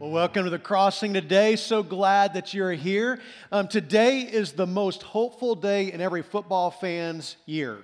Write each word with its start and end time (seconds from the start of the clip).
Well, 0.00 0.12
welcome 0.12 0.44
to 0.44 0.50
the 0.50 0.58
crossing 0.58 1.12
today. 1.12 1.56
So 1.56 1.82
glad 1.82 2.32
that 2.32 2.54
you're 2.54 2.72
here. 2.72 3.20
Um, 3.52 3.68
today 3.68 4.20
is 4.20 4.52
the 4.52 4.66
most 4.66 5.02
hopeful 5.02 5.54
day 5.54 5.92
in 5.92 6.00
every 6.00 6.22
football 6.22 6.70
fan's 6.70 7.36
year. 7.44 7.76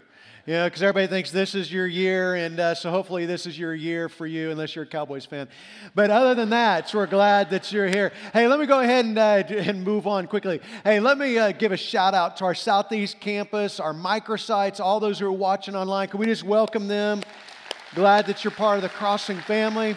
You 0.47 0.55
know, 0.55 0.65
because 0.65 0.83
everybody 0.83 1.09
thinks 1.09 1.31
this 1.31 1.55
is 1.55 1.71
your 1.71 1.87
year, 1.87 2.35
and 2.37 2.59
uh, 2.59 2.75
so 2.75 2.91
hopefully 2.91 3.27
this 3.27 3.45
is 3.45 3.59
your 3.59 3.75
year 3.75 4.09
for 4.09 4.27
you, 4.27 4.51
unless 4.51 4.75
you're 4.75 4.85
a 4.85 4.89
Cowboys 4.89 5.27
fan. 5.27 5.47
But 5.95 6.09
other 6.09 6.35
than 6.35 6.49
that, 6.49 6.89
so 6.89 6.97
we're 6.97 7.07
glad 7.07 7.51
that 7.51 7.71
you're 7.71 7.87
here. 7.87 8.15
Hey, 8.33 8.49
let 8.49 8.59
me 8.59 8.65
go 8.65 8.81
ahead 8.81 9.05
and, 9.05 9.19
uh, 9.19 9.43
and 9.51 9.85
move 9.85 10.07
on 10.07 10.27
quickly. 10.27 10.63
Hey, 10.85 11.01
let 11.01 11.19
me 11.19 11.37
uh, 11.37 11.53
give 11.53 11.73
a 11.73 11.77
shout 11.77 12.15
out 12.15 12.39
to 12.39 12.47
our 12.47 12.55
Southeast 12.55 13.21
campus, 13.21 13.79
our 13.79 13.93
microsites, 13.93 14.81
all 14.81 15.01
those 15.01 15.19
who 15.19 15.27
are 15.27 15.33
watching 15.33 15.77
online. 15.77 16.09
Can 16.09 16.19
we 16.19 16.25
just 16.25 16.45
welcome 16.45 16.89
them? 16.89 17.21
Glad 17.95 18.25
that 18.29 18.43
you're 18.43 18.53
part 18.53 18.79
of 18.79 18.83
the 18.83 18.89
Crossing 18.89 19.37
family 19.41 19.95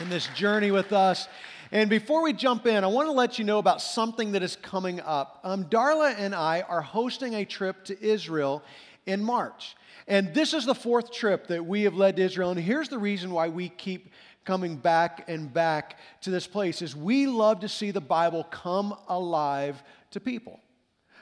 in 0.00 0.08
this 0.08 0.28
journey 0.28 0.70
with 0.70 0.92
us. 0.92 1.28
And 1.72 1.90
before 1.90 2.22
we 2.22 2.32
jump 2.32 2.66
in, 2.66 2.84
I 2.84 2.86
want 2.86 3.08
to 3.08 3.12
let 3.12 3.38
you 3.38 3.44
know 3.44 3.58
about 3.58 3.82
something 3.82 4.32
that 4.32 4.42
is 4.42 4.56
coming 4.56 5.00
up. 5.00 5.40
Um, 5.44 5.64
Darla 5.64 6.14
and 6.16 6.34
I 6.34 6.62
are 6.62 6.80
hosting 6.80 7.34
a 7.34 7.44
trip 7.44 7.84
to 7.86 8.04
Israel 8.04 8.62
in 9.06 9.22
March. 9.22 9.76
And 10.06 10.32
this 10.32 10.54
is 10.54 10.64
the 10.64 10.74
fourth 10.74 11.12
trip 11.12 11.48
that 11.48 11.64
we 11.66 11.82
have 11.82 11.94
led 11.94 12.16
to 12.16 12.22
Israel. 12.22 12.50
And 12.50 12.60
here's 12.60 12.88
the 12.88 12.98
reason 12.98 13.30
why 13.30 13.48
we 13.48 13.68
keep 13.68 14.10
coming 14.44 14.76
back 14.76 15.24
and 15.28 15.52
back 15.52 15.98
to 16.22 16.30
this 16.30 16.46
place 16.46 16.80
is 16.80 16.96
we 16.96 17.26
love 17.26 17.60
to 17.60 17.68
see 17.68 17.90
the 17.90 18.00
Bible 18.00 18.44
come 18.44 18.94
alive 19.08 19.82
to 20.12 20.20
people. 20.20 20.60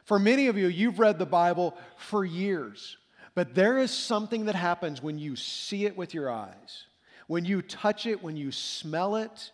For 0.05 0.19
many 0.19 0.47
of 0.47 0.57
you, 0.57 0.69
you've 0.69 1.01
read 1.01 1.19
the 1.19 1.27
Bible 1.27 1.77
for 1.97 2.25
years, 2.25 2.97
but 3.35 3.55
there 3.55 3.79
is 3.79 3.91
something 3.91 4.45
that 4.45 4.55
happens 4.55 5.03
when 5.03 5.19
you 5.19 5.35
see 5.35 5.87
it 5.87 5.97
with 5.97 6.15
your 6.15 6.31
eyes 6.31 6.85
when 7.27 7.45
you 7.45 7.63
touch 7.63 8.07
it, 8.07 8.23
when 8.23 8.37
you 8.37 8.53
smell 8.53 9.17
it, 9.17 9.51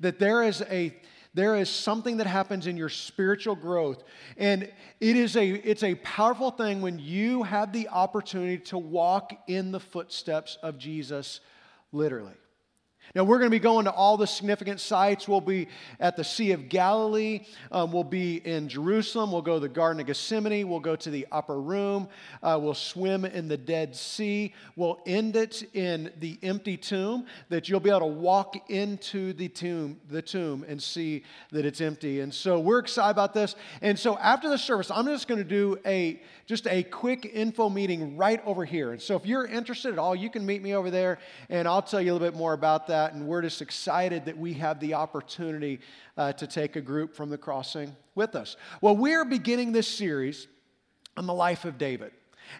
that 0.00 0.18
there 0.18 0.42
is 0.42 0.62
a 0.62 0.94
there 1.34 1.56
is 1.56 1.68
something 1.68 2.18
that 2.18 2.28
happens 2.28 2.68
in 2.68 2.76
your 2.76 2.88
spiritual 2.88 3.56
growth. 3.56 4.04
And 4.36 4.70
it 5.00 5.16
is 5.16 5.36
a 5.36 5.48
it's 5.48 5.82
a 5.82 5.96
powerful 5.96 6.50
thing 6.50 6.80
when 6.80 6.98
you 6.98 7.42
have 7.42 7.72
the 7.72 7.88
opportunity 7.88 8.58
to 8.66 8.78
walk 8.78 9.32
in 9.48 9.72
the 9.72 9.80
footsteps 9.80 10.58
of 10.62 10.78
Jesus 10.78 11.40
literally 11.92 12.34
now, 13.14 13.22
we're 13.22 13.38
going 13.38 13.50
to 13.50 13.54
be 13.54 13.60
going 13.60 13.84
to 13.84 13.92
all 13.92 14.16
the 14.16 14.26
significant 14.26 14.80
sites. 14.80 15.28
We'll 15.28 15.40
be 15.40 15.68
at 16.00 16.16
the 16.16 16.24
Sea 16.24 16.50
of 16.50 16.68
Galilee. 16.68 17.42
Um, 17.70 17.92
we'll 17.92 18.02
be 18.02 18.36
in 18.44 18.68
Jerusalem. 18.68 19.30
We'll 19.30 19.40
go 19.40 19.54
to 19.54 19.60
the 19.60 19.68
Garden 19.68 20.00
of 20.00 20.06
Gethsemane. 20.06 20.68
We'll 20.68 20.80
go 20.80 20.96
to 20.96 21.10
the 21.10 21.24
upper 21.30 21.60
room. 21.60 22.08
Uh, 22.42 22.58
we'll 22.60 22.74
swim 22.74 23.24
in 23.24 23.46
the 23.46 23.56
Dead 23.56 23.94
Sea. 23.94 24.52
We'll 24.74 24.98
end 25.06 25.36
it 25.36 25.62
in 25.74 26.10
the 26.18 26.40
empty 26.42 26.76
tomb, 26.76 27.26
that 27.50 27.68
you'll 27.68 27.78
be 27.78 27.90
able 27.90 28.00
to 28.00 28.06
walk 28.06 28.68
into 28.68 29.32
the 29.32 29.48
tomb, 29.48 30.00
the 30.10 30.22
tomb 30.22 30.64
and 30.66 30.82
see 30.82 31.22
that 31.52 31.64
it's 31.64 31.80
empty. 31.80 32.18
And 32.18 32.34
so 32.34 32.58
we're 32.58 32.80
excited 32.80 33.12
about 33.12 33.32
this. 33.32 33.54
And 33.80 33.96
so 33.96 34.18
after 34.18 34.48
the 34.48 34.58
service, 34.58 34.90
I'm 34.90 35.06
just 35.06 35.28
going 35.28 35.38
to 35.38 35.48
do 35.48 35.78
a 35.86 36.20
just 36.46 36.66
a 36.66 36.82
quick 36.82 37.30
info 37.32 37.70
meeting 37.70 38.18
right 38.18 38.44
over 38.44 38.66
here. 38.66 38.92
And 38.92 39.00
so 39.00 39.16
if 39.16 39.24
you're 39.24 39.46
interested 39.46 39.94
at 39.94 39.98
all, 39.98 40.14
you 40.14 40.28
can 40.28 40.44
meet 40.44 40.62
me 40.62 40.74
over 40.74 40.90
there, 40.90 41.18
and 41.48 41.66
I'll 41.66 41.80
tell 41.80 42.02
you 42.02 42.12
a 42.12 42.14
little 42.14 42.28
bit 42.28 42.36
more 42.36 42.52
about 42.52 42.88
that 42.88 42.93
that, 42.94 43.12
and 43.12 43.26
we're 43.26 43.42
just 43.42 43.60
excited 43.60 44.24
that 44.26 44.38
we 44.38 44.52
have 44.54 44.78
the 44.78 44.94
opportunity 44.94 45.80
uh, 46.16 46.32
to 46.34 46.46
take 46.46 46.76
a 46.76 46.80
group 46.80 47.16
from 47.16 47.28
the 47.28 47.36
crossing 47.36 47.94
with 48.14 48.36
us. 48.36 48.56
Well, 48.80 48.96
we're 48.96 49.24
beginning 49.24 49.72
this 49.72 49.88
series 49.88 50.46
on 51.16 51.26
the 51.26 51.34
life 51.34 51.64
of 51.64 51.76
David. 51.76 52.12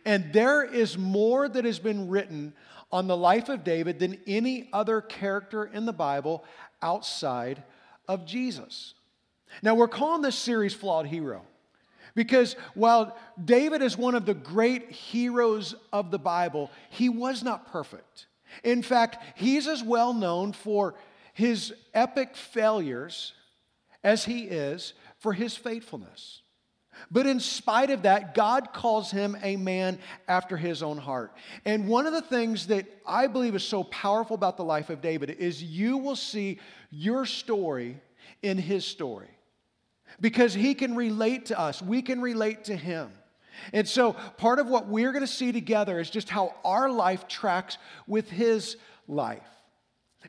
And 0.05 0.33
there 0.33 0.65
is 0.65 0.99
more 0.99 1.49
that 1.49 1.65
has 1.65 1.79
been 1.79 2.09
written 2.09 2.53
on 2.91 3.07
the 3.07 3.17
life 3.17 3.49
of 3.49 3.63
David 3.63 4.01
than 4.01 4.19
any 4.27 4.69
other 4.73 5.01
character 5.01 5.67
in 5.67 5.87
the 5.87 5.93
Bible 5.93 6.45
outside 6.83 7.63
of 8.09 8.27
Jesus. 8.27 8.95
Now, 9.63 9.77
we're 9.77 9.87
calling 9.87 10.23
this 10.23 10.37
series 10.37 10.75
Flawed 10.75 11.07
Hero 11.07 11.43
because 12.17 12.57
while 12.75 13.17
David 13.45 13.83
is 13.83 13.97
one 13.97 14.17
of 14.17 14.27
the 14.27 14.35
great 14.35 14.91
heroes 14.91 15.77
of 15.93 16.11
the 16.11 16.19
Bible, 16.19 16.73
he 16.91 17.09
was 17.09 17.45
not 17.45 17.71
perfect. 17.71 18.27
In 18.63 18.83
fact, 18.83 19.19
he's 19.35 19.67
as 19.67 19.83
well 19.83 20.15
known 20.15 20.53
for 20.53 20.95
his 21.33 21.75
epic 21.93 22.37
failures 22.37 23.33
as 24.03 24.25
he 24.25 24.45
is 24.45 24.95
for 25.19 25.33
his 25.33 25.57
faithfulness. 25.57 26.43
But 27.11 27.27
in 27.27 27.41
spite 27.41 27.91
of 27.91 28.03
that, 28.03 28.35
God 28.35 28.73
calls 28.73 29.11
him 29.11 29.37
a 29.43 29.57
man 29.57 29.99
after 30.29 30.57
his 30.57 30.83
own 30.83 30.99
heart. 30.99 31.33
And 31.65 31.89
one 31.89 32.07
of 32.07 32.13
the 32.13 32.23
things 32.23 32.69
that 32.69 32.87
I 33.05 33.27
believe 33.27 33.55
is 33.55 33.65
so 33.65 33.85
powerful 33.85 34.35
about 34.35 34.57
the 34.57 34.65
life 34.65 34.91
of 34.91 35.01
David 35.01 35.31
is 35.31 35.63
you 35.63 35.99
will 35.99 36.17
see 36.17 36.61
your 36.91 37.27
story 37.27 38.01
in 38.43 38.59
his 38.59 38.85
story 38.85 39.31
because 40.21 40.55
he 40.55 40.75
can 40.75 40.95
relate 40.95 41.47
to 41.47 41.59
us, 41.59 41.83
we 41.83 42.03
can 42.03 42.21
relate 42.21 42.65
to 42.65 42.77
him. 42.77 43.11
And 43.73 43.89
so, 43.89 44.13
part 44.13 44.59
of 44.59 44.69
what 44.69 44.89
we're 44.89 45.13
going 45.13 45.25
to 45.25 45.33
see 45.33 45.53
together 45.53 46.01
is 46.01 46.11
just 46.11 46.29
how 46.29 46.55
our 46.65 46.91
life 46.91 47.29
tracks 47.29 47.79
with 48.07 48.31
his 48.31 48.77
life. 49.09 49.54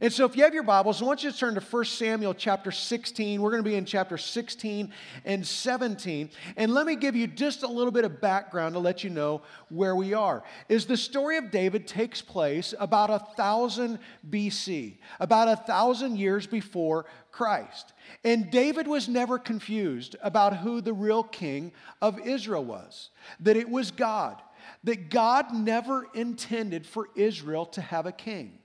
And 0.01 0.11
so, 0.11 0.25
if 0.25 0.35
you 0.35 0.43
have 0.43 0.53
your 0.53 0.63
Bibles, 0.63 1.01
I 1.01 1.05
want 1.05 1.23
you 1.23 1.31
to 1.31 1.37
turn 1.37 1.55
to 1.55 1.61
1 1.61 1.85
Samuel 1.85 2.33
chapter 2.33 2.69
16. 2.69 3.41
We're 3.41 3.49
going 3.49 3.63
to 3.63 3.69
be 3.69 3.75
in 3.75 3.85
chapter 3.85 4.17
16 4.17 4.91
and 5.23 5.47
17. 5.47 6.29
And 6.57 6.73
let 6.73 6.85
me 6.85 6.97
give 6.97 7.15
you 7.15 7.27
just 7.27 7.63
a 7.63 7.67
little 7.67 7.93
bit 7.93 8.03
of 8.03 8.19
background 8.19 8.73
to 8.73 8.79
let 8.79 9.05
you 9.05 9.09
know 9.09 9.41
where 9.69 9.95
we 9.95 10.13
are. 10.13 10.43
Is 10.67 10.85
the 10.85 10.97
story 10.97 11.37
of 11.37 11.49
David 11.49 11.87
takes 11.87 12.21
place 12.21 12.73
about 12.77 13.09
a 13.09 13.19
thousand 13.37 13.99
BC, 14.29 14.97
about 15.21 15.47
a 15.47 15.55
thousand 15.55 16.17
years 16.17 16.45
before 16.45 17.05
Christ. 17.31 17.93
And 18.25 18.51
David 18.51 18.87
was 18.87 19.07
never 19.07 19.39
confused 19.39 20.17
about 20.21 20.57
who 20.57 20.81
the 20.81 20.93
real 20.93 21.23
king 21.23 21.71
of 22.01 22.19
Israel 22.19 22.65
was, 22.65 23.11
that 23.39 23.55
it 23.55 23.69
was 23.69 23.91
God, 23.91 24.41
that 24.83 25.09
God 25.09 25.53
never 25.53 26.07
intended 26.13 26.85
for 26.85 27.07
Israel 27.15 27.65
to 27.67 27.79
have 27.79 28.05
a 28.05 28.11
king 28.11 28.59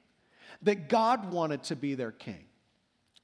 that 0.62 0.88
God 0.88 1.32
wanted 1.32 1.62
to 1.64 1.76
be 1.76 1.94
their 1.94 2.12
king. 2.12 2.44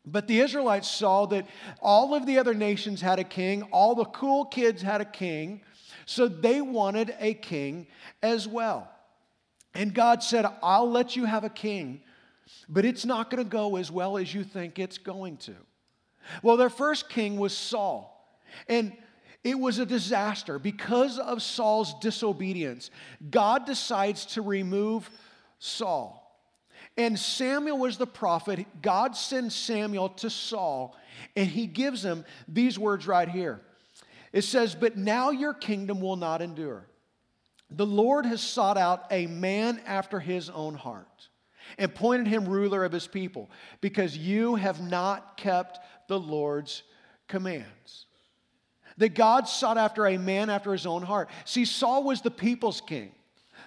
But 0.05 0.29
the 0.29 0.41
Israelites 0.41 0.89
saw 0.89 1.27
that 1.27 1.47
all 1.83 2.15
of 2.15 2.27
the 2.27 2.39
other 2.39 2.55
nations 2.55 3.01
had 3.01 3.19
a 3.19 3.25
king, 3.25 3.63
all 3.65 3.95
the 3.95 4.05
cool 4.05 4.45
kids 4.45 4.81
had 4.81 5.01
a 5.01 5.05
king, 5.07 5.63
so 6.05 6.29
they 6.29 6.61
wanted 6.61 7.15
a 7.19 7.35
king 7.35 7.89
as 8.23 8.47
well. 8.47 8.89
And 9.75 9.93
God 9.93 10.23
said, 10.23 10.47
I'll 10.63 10.91
let 10.91 11.17
you 11.17 11.25
have 11.25 11.43
a 11.45 11.51
king, 11.51 12.03
but 12.69 12.85
it's 12.85 13.05
not 13.05 13.31
going 13.31 13.43
to 13.43 13.51
go 13.51 13.77
as 13.77 13.91
well 13.91 14.17
as 14.17 14.33
you 14.33 14.45
think 14.45 14.79
it's 14.79 14.99
going 14.99 15.39
to. 15.39 15.55
Well, 16.43 16.57
their 16.57 16.71
first 16.71 17.09
king 17.09 17.37
was 17.37 17.57
Saul. 17.57 18.13
And 18.69 18.93
it 19.45 19.59
was 19.59 19.79
a 19.79 19.87
disaster. 19.87 20.59
Because 20.59 21.19
of 21.19 21.43
Saul's 21.43 21.95
disobedience, 22.01 22.91
God 23.31 23.67
decides 23.67 24.27
to 24.27 24.43
remove 24.43 25.11
Saul. 25.59 26.26
And 26.97 27.19
Samuel 27.19 27.79
was 27.79 27.99
the 27.99 28.07
prophet. 28.07 28.67
God 28.81 29.17
sends 29.17 29.55
Samuel 29.55 30.09
to 30.11 30.31
Saul, 30.31 30.97
and 31.35 31.47
he 31.47 31.67
gives 31.67 32.03
him 32.03 32.25
these 32.49 32.79
words 32.79 33.07
right 33.07 33.29
here. 33.29 33.61
It 34.33 34.43
says, 34.43 34.75
But 34.75 34.97
now 34.97 35.31
your 35.31 35.53
kingdom 35.53 36.01
will 36.01 36.17
not 36.17 36.41
endure. 36.41 36.87
The 37.71 37.87
Lord 37.87 38.27
has 38.27 38.41
sought 38.41 38.79
out 38.79 39.05
a 39.11 39.27
man 39.27 39.81
after 39.87 40.21
his 40.21 40.49
own 40.49 40.75
heart 40.75 41.29
and 41.79 41.91
appointed 41.91 42.29
him 42.29 42.49
ruler 42.49 42.85
of 42.85 42.93
his 42.93 43.07
people 43.07 43.51
because 43.81 44.17
you 44.17 44.55
have 44.55 44.81
not 44.81 45.37
kept 45.37 45.81
the 46.09 46.19
Lord's 46.19 46.83
commands. 47.29 48.07
That 48.99 49.15
God 49.15 49.49
sought 49.49 49.77
after 49.77 50.07
a 50.07 50.17
man 50.17 50.49
after 50.49 50.73
his 50.73 50.87
own 50.87 51.03
heart. 51.03 51.29
See, 51.45 51.65
Saul 51.65 52.05
was 52.05 52.23
the 52.23 52.31
people's 52.31 52.81
king. 52.81 53.13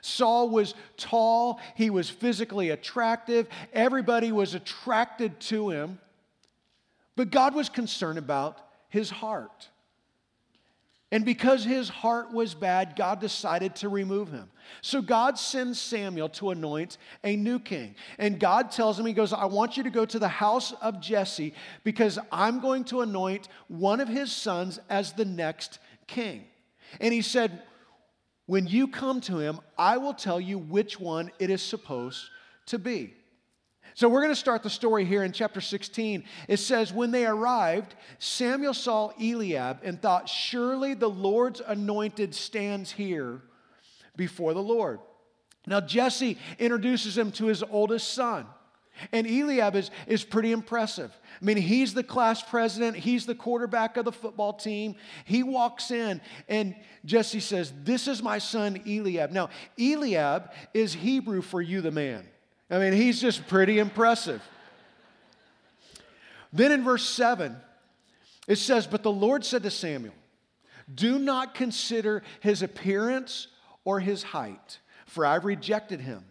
Saul 0.02 0.50
was 0.50 0.74
tall, 0.98 1.60
he 1.76 1.90
was 1.90 2.10
physically 2.10 2.70
attractive, 2.70 3.48
everybody 3.74 4.32
was 4.32 4.54
attracted 4.56 5.40
to 5.42 5.70
him. 5.70 6.00
But 7.16 7.32
God 7.32 7.54
was 7.54 7.68
concerned 7.68 8.18
about 8.18 8.58
his 8.90 9.10
heart. 9.10 9.70
And 11.12 11.26
because 11.26 11.64
his 11.64 11.90
heart 11.90 12.32
was 12.32 12.54
bad, 12.54 12.96
God 12.96 13.20
decided 13.20 13.76
to 13.78 13.90
remove 13.90 14.32
him. 14.32 14.50
So 14.82 15.02
God 15.02 15.40
sends 15.40 15.80
Samuel 15.80 16.30
to 16.30 16.52
anoint 16.52 16.98
a 17.24 17.36
new 17.36 17.60
king. 17.60 17.96
And 18.20 18.40
God 18.40 18.70
tells 18.70 19.00
him, 19.00 19.08
He 19.08 19.14
goes, 19.14 19.34
I 19.34 19.46
want 19.46 19.76
you 19.76 19.84
to 19.84 19.90
go 19.90 20.06
to 20.06 20.20
the 20.20 20.28
house 20.28 20.72
of 20.82 21.02
Jesse 21.02 21.56
because 21.84 22.20
I'm 22.32 22.60
going 22.60 22.84
to 22.86 23.02
anoint 23.02 23.48
one 23.68 24.00
of 24.00 24.08
his 24.08 24.32
sons 24.32 24.80
as 24.88 25.14
the 25.14 25.26
next 25.26 25.80
king. 26.06 26.44
And 27.02 27.12
he 27.12 27.24
said, 27.24 27.64
when 28.50 28.66
you 28.66 28.88
come 28.88 29.22
to 29.22 29.38
him, 29.38 29.60
I 29.78 29.98
will 29.98 30.16
tell 30.16 30.42
you 30.42 30.58
which 30.58 31.00
one 31.00 31.30
it 31.38 31.52
is 31.52 31.62
supposed 31.62 32.32
to 32.66 32.80
be. 32.80 33.14
So 33.94 34.10
we're 34.10 34.22
going 34.22 34.34
to 34.34 34.40
start 34.40 34.64
the 34.64 34.72
story 34.72 35.06
here 35.06 35.22
in 35.22 35.34
chapter 35.34 35.62
16. 35.62 36.24
It 36.48 36.58
says, 36.58 36.92
When 36.92 37.12
they 37.12 37.28
arrived, 37.28 37.94
Samuel 38.18 38.74
saw 38.74 39.12
Eliab 39.22 39.82
and 39.84 40.02
thought, 40.02 40.28
Surely 40.28 40.96
the 40.96 41.08
Lord's 41.08 41.62
anointed 41.64 42.34
stands 42.34 42.92
here 42.92 43.40
before 44.16 44.56
the 44.56 44.64
Lord. 44.64 45.00
Now 45.68 45.80
Jesse 45.80 46.40
introduces 46.58 47.16
him 47.16 47.32
to 47.34 47.46
his 47.46 47.62
oldest 47.62 48.16
son. 48.16 48.48
And 49.12 49.28
Eliab 49.28 49.76
is, 49.76 49.92
is 50.08 50.24
pretty 50.24 50.52
impressive. 50.52 51.12
I 51.42 51.46
mean, 51.46 51.58
he's 51.58 51.94
the 51.94 52.04
class 52.04 52.42
president, 52.42 52.98
he's 52.98 53.26
the 53.26 53.36
quarterback 53.36 53.98
of 53.98 54.06
the 54.06 54.12
football 54.12 54.54
team. 54.54 54.96
He 55.26 55.44
walks 55.44 55.92
in, 55.92 56.22
and 56.48 56.76
Jesse 57.06 57.40
says, 57.40 57.74
This 57.84 58.08
is 58.08 58.22
my 58.22 58.38
son 58.38 58.82
Eliab. 58.86 59.32
Now, 59.32 59.50
Eliab 59.80 60.52
is 60.74 60.94
Hebrew 60.94 61.42
for 61.42 61.62
you, 61.62 61.82
the 61.82 61.92
man. 61.92 62.26
I 62.70 62.80
mean, 62.80 62.94
he's 62.94 63.20
just 63.22 63.48
pretty 63.48 63.80
impressive. 63.80 64.42
Then 66.52 66.72
in 66.72 66.84
verse 66.84 67.08
7, 67.08 67.56
it 68.48 68.58
says, 68.58 68.88
But 68.88 69.04
the 69.04 69.12
Lord 69.12 69.46
said 69.46 69.64
to 69.64 69.72
Samuel, 69.72 70.14
Do 70.94 71.20
not 71.20 71.56
consider 71.56 72.24
his 72.42 72.62
appearance 72.62 73.48
or 73.86 74.00
his 74.00 74.24
height, 74.24 74.80
for 75.06 75.26
I've 75.26 75.46
rejected 75.46 76.02
him. 76.02 76.24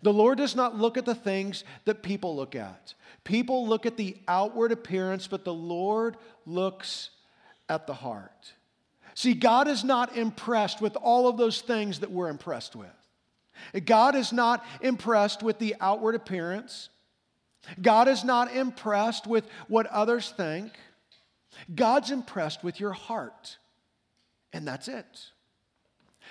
The 0.00 0.12
Lord 0.12 0.38
does 0.38 0.56
not 0.56 0.76
look 0.76 0.96
at 0.96 1.04
the 1.04 1.14
things 1.14 1.64
that 1.84 2.02
people 2.02 2.34
look 2.34 2.54
at. 2.54 2.94
People 3.24 3.66
look 3.66 3.86
at 3.86 3.96
the 3.96 4.16
outward 4.26 4.72
appearance, 4.72 5.28
but 5.28 5.44
the 5.44 5.54
Lord 5.54 6.16
looks 6.46 7.10
at 7.68 7.86
the 7.86 7.94
heart. 7.94 8.52
See, 9.14 9.34
God 9.34 9.68
is 9.68 9.84
not 9.84 10.16
impressed 10.16 10.80
with 10.80 10.96
all 10.96 11.28
of 11.28 11.36
those 11.36 11.60
things 11.60 12.00
that 12.00 12.10
we're 12.10 12.30
impressed 12.30 12.74
with. 12.74 12.88
God 13.84 14.14
is 14.14 14.32
not 14.32 14.64
impressed 14.80 15.42
with 15.42 15.58
the 15.58 15.76
outward 15.80 16.14
appearance. 16.14 16.88
God 17.80 18.08
is 18.08 18.24
not 18.24 18.54
impressed 18.54 19.26
with 19.26 19.46
what 19.68 19.86
others 19.86 20.30
think. 20.36 20.72
God's 21.72 22.10
impressed 22.10 22.64
with 22.64 22.80
your 22.80 22.92
heart. 22.92 23.58
And 24.52 24.66
that's 24.66 24.88
it. 24.88 25.31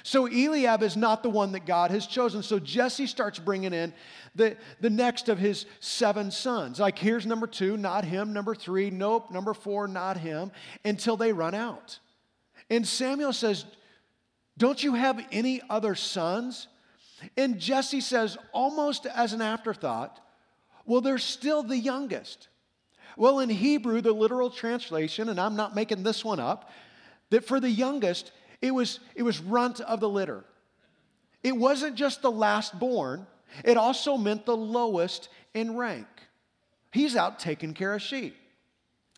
So 0.04 0.26
Eliab 0.28 0.84
is 0.84 0.98
not 0.98 1.24
the 1.24 1.30
one 1.30 1.52
that 1.52 1.66
God 1.66 1.92
has 1.92 2.08
chosen. 2.08 2.44
So 2.44 2.60
Jesse 2.60 3.08
starts 3.08 3.40
bringing 3.40 3.74
in 3.74 3.94
the, 4.36 4.58
the 4.80 4.90
next 4.90 5.30
of 5.30 5.38
his 5.38 5.66
seven 5.80 6.32
sons. 6.32 6.80
Like, 6.80 6.98
here's 6.98 7.26
number 7.26 7.48
two, 7.48 7.78
not 7.78 8.06
him. 8.06 8.34
Number 8.34 8.56
three, 8.56 8.90
nope. 8.90 9.32
Number 9.32 9.54
four, 9.54 9.88
not 9.88 10.18
him, 10.18 10.52
until 10.86 11.18
they 11.18 11.34
run 11.34 11.54
out. 11.54 12.00
And 12.70 12.88
Samuel 12.88 13.34
says, 13.34 13.66
Don't 14.58 14.84
you 14.84 14.96
have 14.96 15.24
any 15.32 15.62
other 15.70 15.96
sons? 15.96 16.68
And 17.38 17.60
Jesse 17.60 18.02
says, 18.02 18.38
almost 18.52 19.06
as 19.06 19.34
an 19.34 19.42
afterthought, 19.42 20.20
Well, 20.86 21.02
they're 21.02 21.18
still 21.18 21.64
the 21.64 21.78
youngest. 21.78 22.48
Well, 23.18 23.40
in 23.40 23.50
Hebrew, 23.50 24.02
the 24.02 24.14
literal 24.14 24.50
translation, 24.50 25.30
and 25.30 25.40
I'm 25.40 25.56
not 25.56 25.76
making 25.76 26.04
this 26.04 26.24
one 26.24 26.40
up, 26.40 26.72
that 27.30 27.46
for 27.46 27.60
the 27.60 27.70
youngest, 27.70 28.32
it 28.62 28.72
was, 28.72 29.00
it 29.16 29.24
was 29.24 29.40
runt 29.40 29.80
of 29.82 30.00
the 30.00 30.10
litter. 30.10 30.44
It 31.44 31.56
wasn't 31.56 31.96
just 31.96 32.22
the 32.22 32.32
last 32.32 32.78
born, 32.78 33.26
it 33.66 33.78
also 33.78 34.18
meant 34.18 34.46
the 34.46 34.56
lowest 34.56 35.30
in 35.54 35.76
rank. 35.76 36.08
He's 36.92 37.16
out 37.16 37.40
taking 37.40 37.74
care 37.74 37.94
of 37.94 38.02
sheep. 38.02 38.36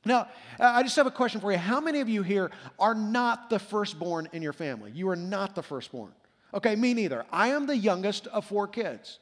Now, 0.06 0.28
I 0.60 0.84
just 0.84 0.96
have 0.98 1.08
a 1.08 1.12
question 1.12 1.40
for 1.40 1.52
you. 1.52 1.58
How 1.58 1.80
many 1.80 2.02
of 2.02 2.10
you 2.10 2.24
here 2.24 2.52
are 2.78 2.94
not 2.96 3.50
the 3.50 3.60
firstborn 3.60 4.28
in 4.34 4.42
your 4.42 4.54
family? 4.54 4.92
You 4.94 5.10
are 5.10 5.16
not 5.16 5.56
the 5.56 5.64
firstborn. 5.64 6.12
Okay, 6.54 6.76
me 6.76 6.94
neither. 6.94 7.26
I 7.32 7.50
am 7.50 7.66
the 7.66 7.78
youngest 7.78 8.28
of 8.28 8.46
four 8.46 8.68
kids. 8.68 9.20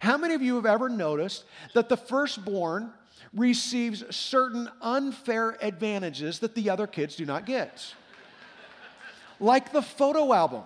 How 0.00 0.16
many 0.16 0.34
of 0.34 0.42
you 0.42 0.54
have 0.56 0.66
ever 0.66 0.88
noticed 0.88 1.44
that 1.74 1.88
the 1.88 1.96
firstborn 1.96 2.92
receives 3.34 4.04
certain 4.14 4.68
unfair 4.80 5.56
advantages 5.60 6.38
that 6.38 6.54
the 6.54 6.70
other 6.70 6.86
kids 6.86 7.16
do 7.16 7.26
not 7.26 7.44
get? 7.44 7.94
Like 9.42 9.72
the 9.72 9.82
photo 9.82 10.32
album. 10.32 10.62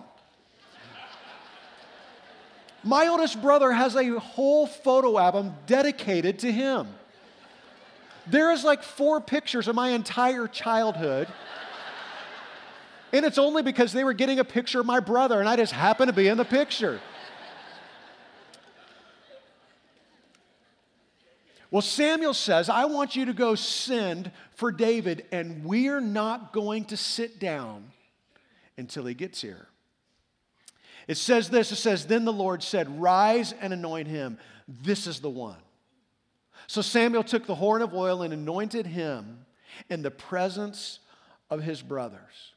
My 2.83 3.07
oldest 3.07 3.41
brother 3.41 3.71
has 3.71 3.95
a 3.95 4.17
whole 4.19 4.67
photo 4.67 5.17
album 5.17 5.55
dedicated 5.65 6.39
to 6.39 6.51
him. 6.51 6.87
There 8.27 8.51
is 8.51 8.63
like 8.63 8.83
four 8.83 9.19
pictures 9.19 9.67
of 9.67 9.75
my 9.75 9.89
entire 9.89 10.47
childhood. 10.47 11.27
And 13.11 13.25
it's 13.25 13.37
only 13.37 13.63
because 13.63 13.93
they 13.93 14.03
were 14.03 14.13
getting 14.13 14.39
a 14.39 14.43
picture 14.43 14.79
of 14.79 14.85
my 14.85 14.99
brother, 14.99 15.39
and 15.39 15.49
I 15.49 15.55
just 15.55 15.73
happened 15.73 16.09
to 16.09 16.13
be 16.13 16.27
in 16.27 16.37
the 16.37 16.45
picture. 16.45 16.99
Well, 21.71 21.81
Samuel 21.81 22.33
says, 22.33 22.69
I 22.69 22.85
want 22.85 23.15
you 23.15 23.25
to 23.25 23.33
go 23.33 23.55
send 23.55 24.31
for 24.55 24.71
David, 24.71 25.25
and 25.31 25.65
we're 25.65 25.99
not 25.99 26.53
going 26.53 26.85
to 26.85 26.97
sit 26.97 27.39
down 27.39 27.91
until 28.77 29.05
he 29.05 29.13
gets 29.13 29.41
here. 29.41 29.67
It 31.07 31.17
says 31.17 31.49
this 31.49 31.71
it 31.71 31.77
says, 31.77 32.05
Then 32.05 32.25
the 32.25 32.33
Lord 32.33 32.61
said, 32.61 33.01
Rise 33.01 33.53
and 33.53 33.73
anoint 33.73 34.07
him. 34.07 34.37
This 34.67 35.07
is 35.07 35.19
the 35.19 35.29
one. 35.29 35.57
So 36.67 36.81
Samuel 36.81 37.23
took 37.23 37.45
the 37.45 37.55
horn 37.55 37.81
of 37.81 37.93
oil 37.93 38.21
and 38.21 38.33
anointed 38.33 38.85
him 38.85 39.45
in 39.89 40.01
the 40.01 40.11
presence 40.11 40.99
of 41.49 41.63
his 41.63 41.81
brothers. 41.81 42.53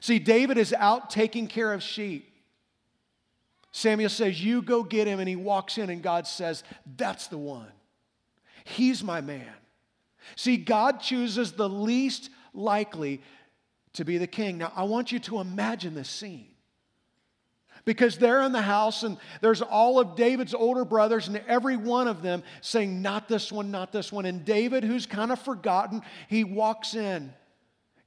See, 0.00 0.18
David 0.18 0.58
is 0.58 0.74
out 0.74 1.10
taking 1.10 1.46
care 1.46 1.72
of 1.72 1.82
sheep. 1.82 2.28
Samuel 3.70 4.10
says, 4.10 4.44
You 4.44 4.60
go 4.60 4.82
get 4.82 5.06
him. 5.06 5.18
And 5.18 5.28
he 5.28 5.36
walks 5.36 5.78
in, 5.78 5.88
and 5.88 6.02
God 6.02 6.26
says, 6.26 6.62
That's 6.96 7.28
the 7.28 7.38
one. 7.38 7.72
He's 8.64 9.02
my 9.02 9.20
man. 9.20 9.48
See, 10.36 10.56
God 10.56 11.00
chooses 11.00 11.52
the 11.52 11.68
least 11.68 12.30
likely 12.54 13.22
to 13.94 14.04
be 14.04 14.18
the 14.18 14.26
king. 14.26 14.58
Now, 14.58 14.72
I 14.74 14.84
want 14.84 15.12
you 15.12 15.18
to 15.20 15.40
imagine 15.40 15.94
this 15.94 16.08
scene. 16.08 16.46
Because 17.84 18.16
they're 18.16 18.42
in 18.42 18.52
the 18.52 18.62
house, 18.62 19.02
and 19.02 19.16
there's 19.40 19.60
all 19.60 19.98
of 19.98 20.14
David's 20.14 20.54
older 20.54 20.84
brothers, 20.84 21.26
and 21.26 21.42
every 21.48 21.76
one 21.76 22.06
of 22.06 22.22
them 22.22 22.44
saying, 22.60 23.02
Not 23.02 23.28
this 23.28 23.50
one, 23.50 23.72
not 23.72 23.90
this 23.90 24.12
one. 24.12 24.24
And 24.24 24.44
David, 24.44 24.84
who's 24.84 25.04
kind 25.04 25.32
of 25.32 25.40
forgotten, 25.40 26.02
he 26.28 26.44
walks 26.44 26.94
in. 26.94 27.32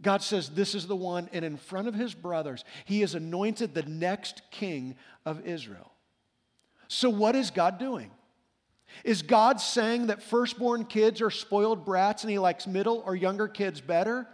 God 0.01 0.21
says, 0.21 0.49
This 0.49 0.75
is 0.75 0.87
the 0.87 0.95
one. 0.95 1.29
And 1.33 1.43
in 1.43 1.57
front 1.57 1.89
of 1.89 1.93
his 1.93 2.13
brothers, 2.13 2.63
he 2.85 3.01
is 3.01 3.15
anointed 3.15 3.73
the 3.73 3.83
next 3.83 4.43
king 4.49 4.95
of 5.25 5.45
Israel. 5.45 5.91
So, 6.87 7.09
what 7.09 7.35
is 7.35 7.51
God 7.51 7.77
doing? 7.77 8.11
Is 9.03 9.23
God 9.23 9.59
saying 9.59 10.07
that 10.07 10.21
firstborn 10.21 10.85
kids 10.85 11.21
are 11.21 11.31
spoiled 11.31 11.83
brats 11.83 12.23
and 12.23 12.31
he 12.31 12.39
likes 12.39 12.65
middle 12.65 13.03
or 13.05 13.15
younger 13.15 13.49
kids 13.49 13.81
better? 13.81 14.27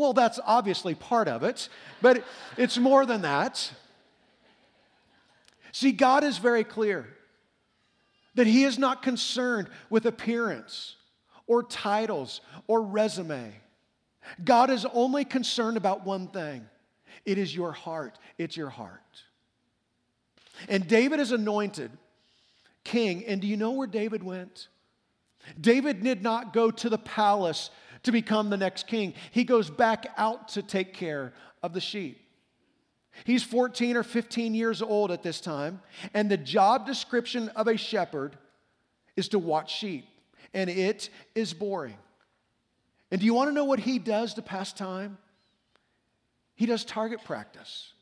Well, 0.00 0.14
that's 0.14 0.40
obviously 0.46 0.94
part 0.94 1.28
of 1.28 1.42
it, 1.42 1.68
but 2.00 2.24
it's 2.56 2.78
more 2.78 3.04
than 3.04 3.20
that. 3.20 3.70
See, 5.72 5.92
God 5.92 6.24
is 6.24 6.38
very 6.38 6.64
clear 6.64 7.06
that 8.34 8.46
He 8.46 8.64
is 8.64 8.78
not 8.78 9.02
concerned 9.02 9.68
with 9.90 10.06
appearance 10.06 10.96
or 11.46 11.62
titles 11.62 12.40
or 12.66 12.80
resume. 12.80 13.52
God 14.42 14.70
is 14.70 14.86
only 14.94 15.26
concerned 15.26 15.76
about 15.76 16.06
one 16.06 16.28
thing 16.28 16.64
it 17.26 17.36
is 17.36 17.54
your 17.54 17.72
heart. 17.72 18.18
It's 18.38 18.56
your 18.56 18.70
heart. 18.70 19.02
And 20.66 20.88
David 20.88 21.20
is 21.20 21.30
anointed 21.30 21.90
king. 22.84 23.26
And 23.26 23.42
do 23.42 23.46
you 23.46 23.58
know 23.58 23.72
where 23.72 23.86
David 23.86 24.22
went? 24.22 24.68
David 25.60 26.02
did 26.02 26.22
not 26.22 26.54
go 26.54 26.70
to 26.70 26.88
the 26.88 26.96
palace 26.96 27.68
to 28.02 28.12
become 28.12 28.50
the 28.50 28.56
next 28.56 28.86
king. 28.86 29.14
He 29.30 29.44
goes 29.44 29.70
back 29.70 30.06
out 30.16 30.48
to 30.50 30.62
take 30.62 30.94
care 30.94 31.32
of 31.62 31.72
the 31.72 31.80
sheep. 31.80 32.20
He's 33.24 33.42
14 33.42 33.96
or 33.96 34.02
15 34.02 34.54
years 34.54 34.82
old 34.82 35.10
at 35.10 35.22
this 35.22 35.40
time, 35.40 35.82
and 36.14 36.30
the 36.30 36.36
job 36.36 36.86
description 36.86 37.48
of 37.50 37.66
a 37.66 37.76
shepherd 37.76 38.36
is 39.16 39.28
to 39.28 39.38
watch 39.38 39.76
sheep, 39.76 40.06
and 40.54 40.70
it 40.70 41.10
is 41.34 41.52
boring. 41.52 41.96
And 43.10 43.20
do 43.20 43.26
you 43.26 43.34
want 43.34 43.48
to 43.48 43.54
know 43.54 43.64
what 43.64 43.80
he 43.80 43.98
does 43.98 44.34
to 44.34 44.42
pass 44.42 44.72
time? 44.72 45.18
He 46.54 46.66
does 46.66 46.84
target 46.84 47.24
practice. 47.24 47.92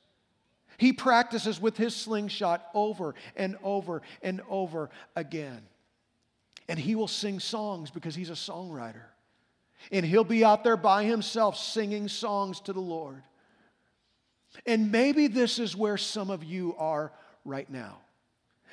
He 0.77 0.93
practices 0.93 1.61
with 1.61 1.77
his 1.77 1.95
slingshot 1.97 2.65
over 2.75 3.15
and 3.35 3.57
over 3.63 4.03
and 4.23 4.41
over 4.49 4.91
again. 5.17 5.63
And 6.69 6.79
he 6.79 6.95
will 6.95 7.09
sing 7.09 7.41
songs 7.41 7.91
because 7.91 8.15
he's 8.15 8.31
a 8.31 8.35
songwriter. 8.35 9.07
And 9.93 10.05
he'll 10.05 10.25
be 10.25 10.45
out 10.45 10.65
there 10.65 10.77
by 10.77 11.05
himself 11.05 11.57
singing 11.57 12.09
songs 12.09 12.61
to 12.63 12.73
the 12.73 12.81
Lord. 12.81 13.23
And 14.67 14.91
maybe 14.91 15.27
this 15.27 15.59
is 15.59 15.77
where 15.77 15.97
some 15.97 16.31
of 16.31 16.43
you 16.45 16.75
are 16.79 17.13
right 17.45 17.69
now. 17.71 17.99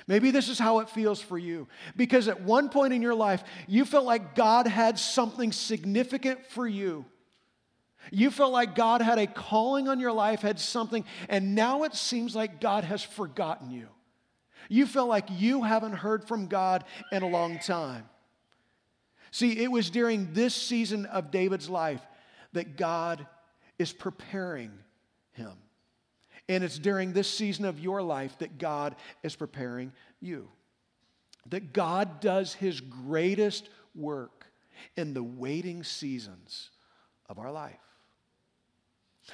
Maybe 0.08 0.32
this 0.32 0.50
is 0.50 0.60
how 0.60 0.80
it 0.80 0.90
feels 0.90 1.22
for 1.22 1.38
you. 1.38 1.68
Because 1.96 2.28
at 2.28 2.42
one 2.42 2.70
point 2.70 2.94
in 2.94 3.02
your 3.02 3.16
life, 3.16 3.44
you 3.68 3.86
felt 3.86 4.06
like 4.06 4.36
God 4.36 4.68
had 4.68 5.00
something 5.00 5.52
significant 5.52 6.46
for 6.48 6.68
you. 6.68 7.06
You 8.12 8.30
felt 8.30 8.52
like 8.52 8.76
God 8.76 9.02
had 9.02 9.18
a 9.18 9.26
calling 9.26 9.88
on 9.88 10.00
your 10.00 10.12
life, 10.12 10.42
had 10.42 10.60
something, 10.60 11.06
and 11.28 11.56
now 11.56 11.84
it 11.84 11.96
seems 11.96 12.36
like 12.36 12.62
God 12.62 12.84
has 12.84 13.02
forgotten 13.02 13.72
you. 13.72 13.88
You 14.70 14.86
feel 14.86 15.08
like 15.08 15.26
you 15.32 15.64
haven't 15.64 15.94
heard 15.94 16.28
from 16.28 16.48
God 16.48 16.84
in 17.12 17.24
a 17.24 17.28
long 17.28 17.60
time. 17.60 18.08
See, 19.36 19.60
it 19.62 19.70
was 19.70 19.90
during 19.90 20.32
this 20.32 20.56
season 20.56 21.08
of 21.08 21.30
David's 21.30 21.68
life 21.68 22.00
that 22.54 22.78
God 22.78 23.28
is 23.78 23.92
preparing 23.92 24.72
him. 25.34 25.52
And 26.48 26.64
it's 26.64 26.80
during 26.80 27.12
this 27.12 27.30
season 27.30 27.66
of 27.66 27.78
your 27.78 28.02
life 28.02 28.38
that 28.40 28.58
God 28.58 28.96
is 29.24 29.36
preparing 29.36 29.92
you. 30.22 30.48
that 31.50 31.74
God 31.74 32.20
does 32.20 32.54
his 32.54 32.82
greatest 32.82 33.70
work 33.94 34.48
in 34.98 35.14
the 35.14 35.24
waiting 35.24 35.84
seasons 35.84 36.72
of 37.30 37.40
our 37.40 37.52
life. 37.52 37.80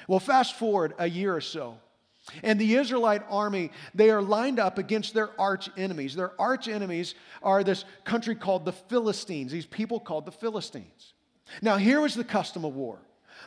Well, 0.06 0.20
fast 0.20 0.58
forward 0.58 0.94
a 0.98 1.08
year 1.08 1.34
or 1.34 1.40
so. 1.40 1.78
And 2.42 2.60
the 2.60 2.76
Israelite 2.76 3.22
army, 3.28 3.72
they 3.94 4.10
are 4.10 4.22
lined 4.22 4.60
up 4.60 4.78
against 4.78 5.12
their 5.12 5.38
arch 5.40 5.68
enemies. 5.76 6.14
Their 6.14 6.40
arch 6.40 6.68
enemies 6.68 7.14
are 7.42 7.64
this 7.64 7.84
country 8.04 8.34
called 8.34 8.64
the 8.64 8.72
Philistines, 8.72 9.50
these 9.50 9.66
people 9.66 9.98
called 9.98 10.26
the 10.26 10.32
Philistines. 10.32 11.14
Now, 11.60 11.76
here 11.76 12.00
was 12.00 12.14
the 12.14 12.24
custom 12.24 12.64
of 12.64 12.74
war. 12.74 13.00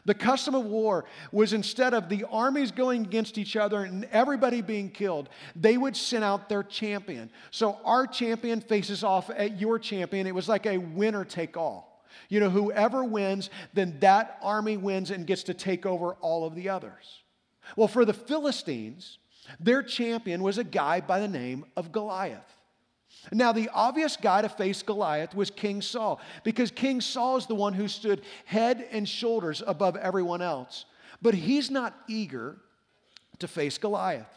The 0.03 0.13
custom 0.13 0.55
of 0.55 0.65
war 0.65 1.05
was 1.31 1.53
instead 1.53 1.93
of 1.93 2.09
the 2.09 2.25
armies 2.29 2.71
going 2.71 3.05
against 3.05 3.37
each 3.37 3.55
other 3.55 3.83
and 3.83 4.03
everybody 4.11 4.61
being 4.61 4.89
killed, 4.89 5.29
they 5.55 5.77
would 5.77 5.95
send 5.95 6.23
out 6.23 6.49
their 6.49 6.63
champion. 6.63 7.31
So 7.51 7.79
our 7.85 8.05
champion 8.05 8.59
faces 8.59 9.03
off 9.03 9.29
at 9.29 9.59
your 9.59 9.79
champion. 9.79 10.27
It 10.27 10.35
was 10.35 10.49
like 10.49 10.65
a 10.65 10.77
winner 10.77 11.23
take 11.23 11.55
all. 11.55 12.03
You 12.29 12.39
know, 12.39 12.49
whoever 12.49 13.03
wins, 13.03 13.49
then 13.73 13.97
that 13.99 14.37
army 14.41 14.77
wins 14.77 15.11
and 15.11 15.25
gets 15.25 15.43
to 15.43 15.53
take 15.53 15.85
over 15.85 16.13
all 16.15 16.45
of 16.45 16.55
the 16.55 16.69
others. 16.69 17.23
Well, 17.75 17.87
for 17.87 18.05
the 18.05 18.13
Philistines, 18.13 19.17
their 19.59 19.83
champion 19.83 20.43
was 20.43 20.57
a 20.57 20.63
guy 20.63 21.01
by 21.01 21.19
the 21.19 21.27
name 21.27 21.65
of 21.75 21.91
Goliath. 21.91 22.55
Now, 23.31 23.51
the 23.51 23.69
obvious 23.73 24.17
guy 24.17 24.41
to 24.41 24.49
face 24.49 24.83
Goliath 24.83 25.33
was 25.33 25.49
King 25.49 25.81
Saul, 25.81 26.19
because 26.43 26.69
King 26.71 27.01
Saul 27.01 27.37
is 27.37 27.47
the 27.47 27.55
one 27.55 27.73
who 27.73 27.87
stood 27.87 28.21
head 28.45 28.87
and 28.91 29.07
shoulders 29.07 29.63
above 29.65 29.95
everyone 29.95 30.41
else. 30.41 30.85
But 31.21 31.33
he's 31.33 31.71
not 31.71 31.95
eager 32.07 32.57
to 33.39 33.47
face 33.47 33.77
Goliath. 33.77 34.29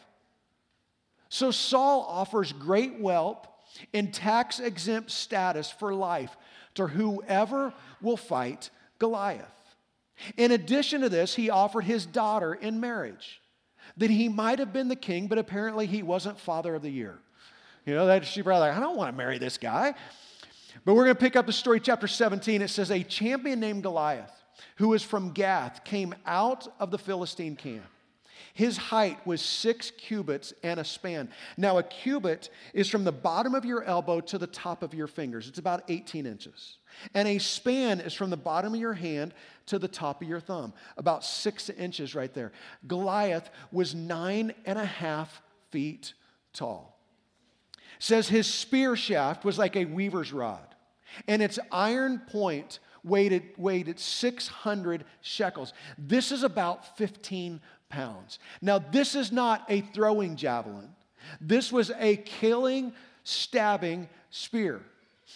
So 1.29 1.51
Saul 1.51 2.05
offers 2.09 2.51
great 2.51 2.99
wealth 2.99 3.47
and 3.93 4.11
tax 4.13 4.59
exempt 4.59 5.11
status 5.11 5.69
for 5.69 5.93
life 5.93 6.35
to 6.75 6.87
whoever 6.87 7.73
will 8.01 8.17
fight 8.17 8.71
Goliath. 8.97 9.58
In 10.37 10.51
addition 10.51 11.01
to 11.01 11.09
this, 11.09 11.35
he 11.35 11.49
offered 11.49 11.85
his 11.85 12.05
daughter 12.05 12.53
in 12.53 12.79
marriage, 12.79 13.41
that 13.97 14.09
he 14.09 14.29
might 14.29 14.59
have 14.59 14.73
been 14.73 14.87
the 14.87 14.95
king, 14.95 15.27
but 15.27 15.37
apparently 15.37 15.85
he 15.85 16.03
wasn't 16.03 16.39
father 16.39 16.75
of 16.75 16.81
the 16.81 16.89
year. 16.89 17.19
You 17.85 17.95
know, 17.95 18.07
that 18.07 18.25
she 18.25 18.43
probably 18.43 18.69
like, 18.69 18.77
I 18.77 18.79
don't 18.79 18.97
want 18.97 19.11
to 19.11 19.17
marry 19.17 19.37
this 19.37 19.57
guy. 19.57 19.93
But 20.85 20.93
we're 20.93 21.05
going 21.05 21.15
to 21.15 21.19
pick 21.19 21.35
up 21.35 21.45
the 21.45 21.53
story, 21.53 21.79
chapter 21.79 22.07
17. 22.07 22.61
It 22.61 22.69
says, 22.69 22.91
A 22.91 23.03
champion 23.03 23.59
named 23.59 23.83
Goliath, 23.83 24.31
who 24.75 24.89
was 24.89 25.03
from 25.03 25.31
Gath, 25.31 25.83
came 25.83 26.13
out 26.25 26.67
of 26.79 26.91
the 26.91 26.97
Philistine 26.97 27.55
camp. 27.55 27.85
His 28.53 28.77
height 28.77 29.25
was 29.25 29.41
six 29.41 29.91
cubits 29.91 30.53
and 30.63 30.79
a 30.79 30.83
span. 30.83 31.29
Now, 31.57 31.77
a 31.77 31.83
cubit 31.83 32.49
is 32.73 32.89
from 32.89 33.03
the 33.03 33.11
bottom 33.11 33.55
of 33.55 33.65
your 33.65 33.83
elbow 33.83 34.19
to 34.21 34.37
the 34.37 34.47
top 34.47 34.83
of 34.83 34.93
your 34.93 35.07
fingers, 35.07 35.47
it's 35.47 35.59
about 35.59 35.83
18 35.87 36.25
inches. 36.25 36.77
And 37.13 37.27
a 37.27 37.37
span 37.37 37.99
is 37.99 38.13
from 38.13 38.29
the 38.29 38.37
bottom 38.37 38.73
of 38.73 38.79
your 38.79 38.93
hand 38.93 39.33
to 39.67 39.79
the 39.79 39.87
top 39.87 40.21
of 40.21 40.27
your 40.27 40.39
thumb, 40.39 40.73
about 40.97 41.23
six 41.23 41.69
inches 41.69 42.15
right 42.15 42.33
there. 42.33 42.51
Goliath 42.87 43.49
was 43.71 43.93
nine 43.93 44.53
and 44.65 44.79
a 44.79 44.85
half 44.85 45.41
feet 45.71 46.13
tall. 46.53 46.99
says 47.99 48.27
his 48.27 48.47
spear 48.47 48.95
shaft 48.95 49.45
was 49.45 49.57
like 49.57 49.75
a 49.75 49.85
weaver's 49.85 50.33
rod, 50.33 50.75
and 51.27 51.41
its 51.41 51.59
iron 51.71 52.19
point 52.19 52.79
weighed, 53.03 53.53
weighed 53.57 53.89
at 53.89 53.99
600 53.99 55.05
shekels. 55.21 55.73
This 55.97 56.31
is 56.31 56.43
about 56.43 56.97
15 56.97 57.61
pounds. 57.89 58.39
Now, 58.61 58.79
this 58.79 59.15
is 59.15 59.31
not 59.31 59.65
a 59.69 59.81
throwing 59.81 60.35
javelin, 60.35 60.89
this 61.41 61.71
was 61.71 61.91
a 61.97 62.17
killing, 62.17 62.93
stabbing 63.23 64.09
spear. 64.29 64.81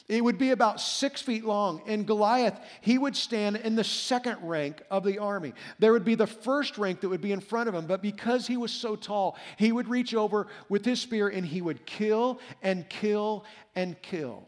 It 0.08 0.24
would 0.24 0.38
be 0.38 0.50
about 0.50 0.82
six 0.82 1.22
feet 1.22 1.46
long. 1.46 1.82
And 1.86 2.08
Goliath, 2.08 2.60
he 2.82 2.98
would 2.98 3.16
stand 3.16 3.58
in 3.58 3.76
the 3.76 3.84
second 3.84 4.38
rank 4.42 4.82
of 4.90 5.04
the 5.04 5.20
army. 5.20 5.54
There 5.78 5.92
would 5.92 6.04
be 6.04 6.16
the 6.16 6.28
first 6.28 6.78
rank 6.78 7.02
that 7.02 7.10
would 7.10 7.22
be 7.22 7.32
in 7.32 7.40
front 7.40 7.70
of 7.70 7.76
him. 7.76 7.86
But 7.86 8.02
because 8.02 8.48
he 8.48 8.58
was 8.58 8.72
so 8.72 8.96
tall, 8.96 9.38
he 9.58 9.72
would 9.72 9.88
reach 9.88 10.16
over 10.16 10.48
with 10.68 10.84
his 10.84 11.00
spear 11.00 11.28
and 11.28 11.46
he 11.46 11.62
would 11.62 11.86
kill 11.86 12.40
and 12.64 12.90
kill 12.90 13.46
and 13.76 14.02
kill. 14.02 14.44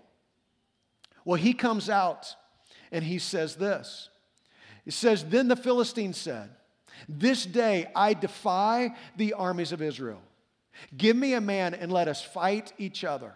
Well, 1.25 1.39
he 1.39 1.53
comes 1.53 1.89
out 1.89 2.35
and 2.91 3.03
he 3.03 3.19
says 3.19 3.55
this. 3.55 4.09
He 4.83 4.91
says, 4.91 5.23
Then 5.25 5.47
the 5.47 5.55
Philistine 5.55 6.13
said, 6.13 6.49
this 7.07 7.45
day 7.45 7.87
I 7.95 8.13
defy 8.13 8.95
the 9.17 9.33
armies 9.33 9.71
of 9.71 9.81
Israel. 9.81 10.21
Give 10.95 11.15
me 11.15 11.33
a 11.33 11.41
man 11.41 11.73
and 11.73 11.91
let 11.91 12.07
us 12.07 12.21
fight 12.21 12.73
each 12.77 13.03
other. 13.03 13.33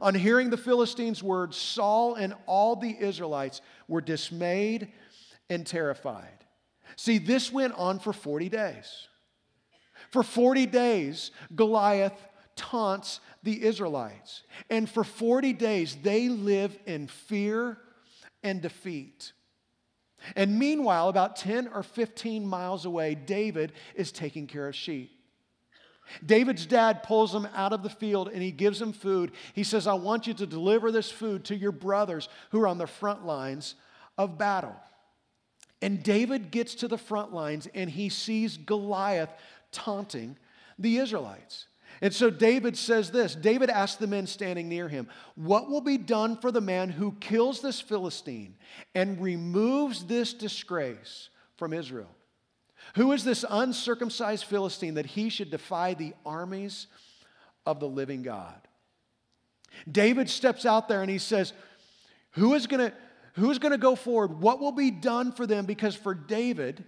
On 0.00 0.14
hearing 0.14 0.50
the 0.50 0.56
Philistines' 0.56 1.22
words, 1.22 1.56
Saul 1.56 2.14
and 2.14 2.34
all 2.46 2.76
the 2.76 2.96
Israelites 2.98 3.60
were 3.86 4.00
dismayed 4.00 4.88
and 5.48 5.66
terrified. 5.66 6.44
See, 6.96 7.18
this 7.18 7.52
went 7.52 7.74
on 7.74 7.98
for 7.98 8.12
40 8.12 8.48
days. 8.48 9.08
For 10.10 10.22
40 10.22 10.66
days, 10.66 11.30
Goliath 11.54 12.14
taunts 12.56 13.20
the 13.42 13.64
Israelites. 13.64 14.42
And 14.70 14.88
for 14.88 15.04
40 15.04 15.52
days, 15.52 15.96
they 16.02 16.28
live 16.28 16.76
in 16.86 17.06
fear 17.06 17.78
and 18.42 18.60
defeat. 18.60 19.32
And 20.34 20.58
meanwhile, 20.58 21.08
about 21.08 21.36
10 21.36 21.68
or 21.68 21.82
15 21.82 22.46
miles 22.46 22.84
away, 22.84 23.14
David 23.14 23.72
is 23.94 24.10
taking 24.10 24.46
care 24.46 24.68
of 24.68 24.74
sheep. 24.74 25.12
David's 26.24 26.66
dad 26.66 27.02
pulls 27.02 27.34
him 27.34 27.48
out 27.54 27.72
of 27.72 27.82
the 27.82 27.90
field 27.90 28.28
and 28.32 28.42
he 28.42 28.52
gives 28.52 28.80
him 28.80 28.92
food. 28.92 29.32
He 29.54 29.64
says, 29.64 29.86
I 29.86 29.94
want 29.94 30.26
you 30.26 30.34
to 30.34 30.46
deliver 30.46 30.92
this 30.92 31.10
food 31.10 31.44
to 31.46 31.56
your 31.56 31.72
brothers 31.72 32.28
who 32.50 32.60
are 32.60 32.68
on 32.68 32.78
the 32.78 32.86
front 32.86 33.26
lines 33.26 33.74
of 34.16 34.38
battle. 34.38 34.76
And 35.82 36.02
David 36.02 36.50
gets 36.50 36.74
to 36.76 36.88
the 36.88 36.98
front 36.98 37.32
lines 37.32 37.68
and 37.74 37.90
he 37.90 38.08
sees 38.08 38.56
Goliath 38.56 39.30
taunting 39.72 40.36
the 40.78 40.98
Israelites. 40.98 41.66
And 42.00 42.12
so 42.12 42.30
David 42.30 42.76
says 42.76 43.10
this 43.10 43.34
David 43.34 43.70
asked 43.70 43.98
the 43.98 44.06
men 44.06 44.26
standing 44.26 44.68
near 44.68 44.88
him, 44.88 45.08
What 45.34 45.70
will 45.70 45.80
be 45.80 45.98
done 45.98 46.36
for 46.36 46.52
the 46.52 46.60
man 46.60 46.90
who 46.90 47.12
kills 47.20 47.60
this 47.60 47.80
Philistine 47.80 48.56
and 48.94 49.20
removes 49.20 50.04
this 50.04 50.34
disgrace 50.34 51.30
from 51.56 51.72
Israel? 51.72 52.10
Who 52.94 53.12
is 53.12 53.24
this 53.24 53.44
uncircumcised 53.48 54.44
Philistine 54.44 54.94
that 54.94 55.06
he 55.06 55.28
should 55.28 55.50
defy 55.50 55.94
the 55.94 56.14
armies 56.24 56.86
of 57.64 57.80
the 57.80 57.88
living 57.88 58.22
God? 58.22 58.60
David 59.90 60.30
steps 60.30 60.64
out 60.64 60.88
there 60.88 61.02
and 61.02 61.10
he 61.10 61.18
says, 61.18 61.52
Who 62.32 62.54
is 62.54 62.66
going 62.66 62.90
to 62.90 62.96
who's 63.34 63.58
going 63.58 63.72
to 63.72 63.78
go 63.78 63.96
forward? 63.96 64.40
What 64.40 64.60
will 64.60 64.72
be 64.72 64.90
done 64.90 65.32
for 65.32 65.46
them? 65.46 65.66
Because 65.66 65.94
for 65.94 66.14
David, 66.14 66.84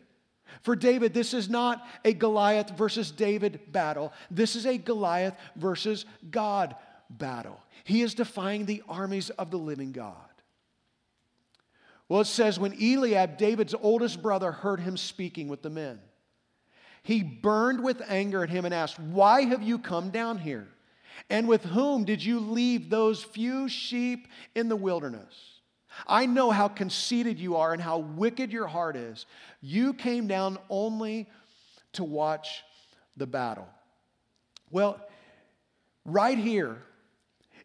for 0.63 0.77
David, 0.77 1.15
this 1.15 1.35
is 1.35 1.49
not 1.49 1.87
a 2.05 2.13
Goliath 2.13 2.71
versus 2.71 3.11
David 3.11 3.61
battle. 3.73 4.13
This 4.31 4.57
is 4.57 4.67
a 4.67 4.79
Goliath 4.79 5.35
versus 5.57 6.05
God 6.31 6.75
battle. 7.11 7.61
He 7.85 8.03
is 8.03 8.15
defying 8.15 8.67
the 8.67 8.83
armies 8.89 9.31
of 9.31 9.51
the 9.51 9.59
living 9.59 9.93
God. 9.93 10.17
Well, 12.09 12.23
it 12.23 12.27
says 12.27 12.59
when 12.59 12.73
Eliab, 12.73 13.37
David's 13.37 13.75
oldest 13.81 14.23
brother, 14.23 14.51
heard 14.51 14.81
him 14.81 14.97
speaking 14.97 15.49
with 15.49 15.63
the 15.63 15.71
men, 15.71 16.01
he 17.03 17.23
burned 17.23 17.83
with 17.83 18.03
anger 18.09 18.43
at 18.43 18.51
him 18.51 18.65
and 18.65 18.75
asked, 18.75 18.99
Why 18.99 19.43
have 19.43 19.63
you 19.63 19.79
come 19.79 20.11
down 20.11 20.39
here? 20.39 20.69
And 21.31 21.49
with 21.49 21.65
whom 21.65 22.05
did 22.05 22.23
you 22.25 22.41
leave 22.41 22.91
those 22.91 23.23
few 23.23 23.69
sheep 23.69 24.29
in 24.55 24.69
the 24.69 24.77
wilderness? 24.77 25.58
I 26.07 26.27
know 26.27 26.51
how 26.51 26.69
conceited 26.69 27.39
you 27.39 27.57
are 27.57 27.73
and 27.73 27.83
how 27.83 27.99
wicked 27.99 28.53
your 28.53 28.67
heart 28.67 28.97
is. 28.97 29.27
You 29.61 29.93
came 29.95 30.27
down 30.27 30.59
only 30.71 31.29
to 31.95 32.05
watch 32.05 32.63
the 33.17 33.27
battle. 33.27 33.69
Well, 34.71 35.01
right 36.05 36.39
here 36.39 36.79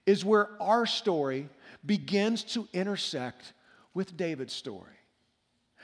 is 0.06 0.25
where 0.25 0.50
our 0.62 0.86
story 0.86 1.50
begins 1.86 2.44
to 2.44 2.68
intersect 2.74 3.54
with 3.94 4.18
David's 4.18 4.54
story. 4.54 4.90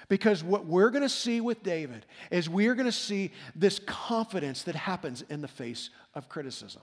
Because 0.08 0.44
what 0.44 0.66
we're 0.66 0.90
going 0.90 1.04
to 1.04 1.10
see 1.10 1.42
with 1.42 1.62
David 1.62 2.06
is 2.32 2.50
we're 2.50 2.74
going 2.74 2.86
to 2.86 2.92
see 2.92 3.32
this 3.56 3.80
confidence 3.80 4.64
that 4.64 4.76
happens 4.76 5.24
in 5.30 5.42
the 5.42 5.48
face 5.48 5.90
of 6.16 6.30
criticism. 6.30 6.82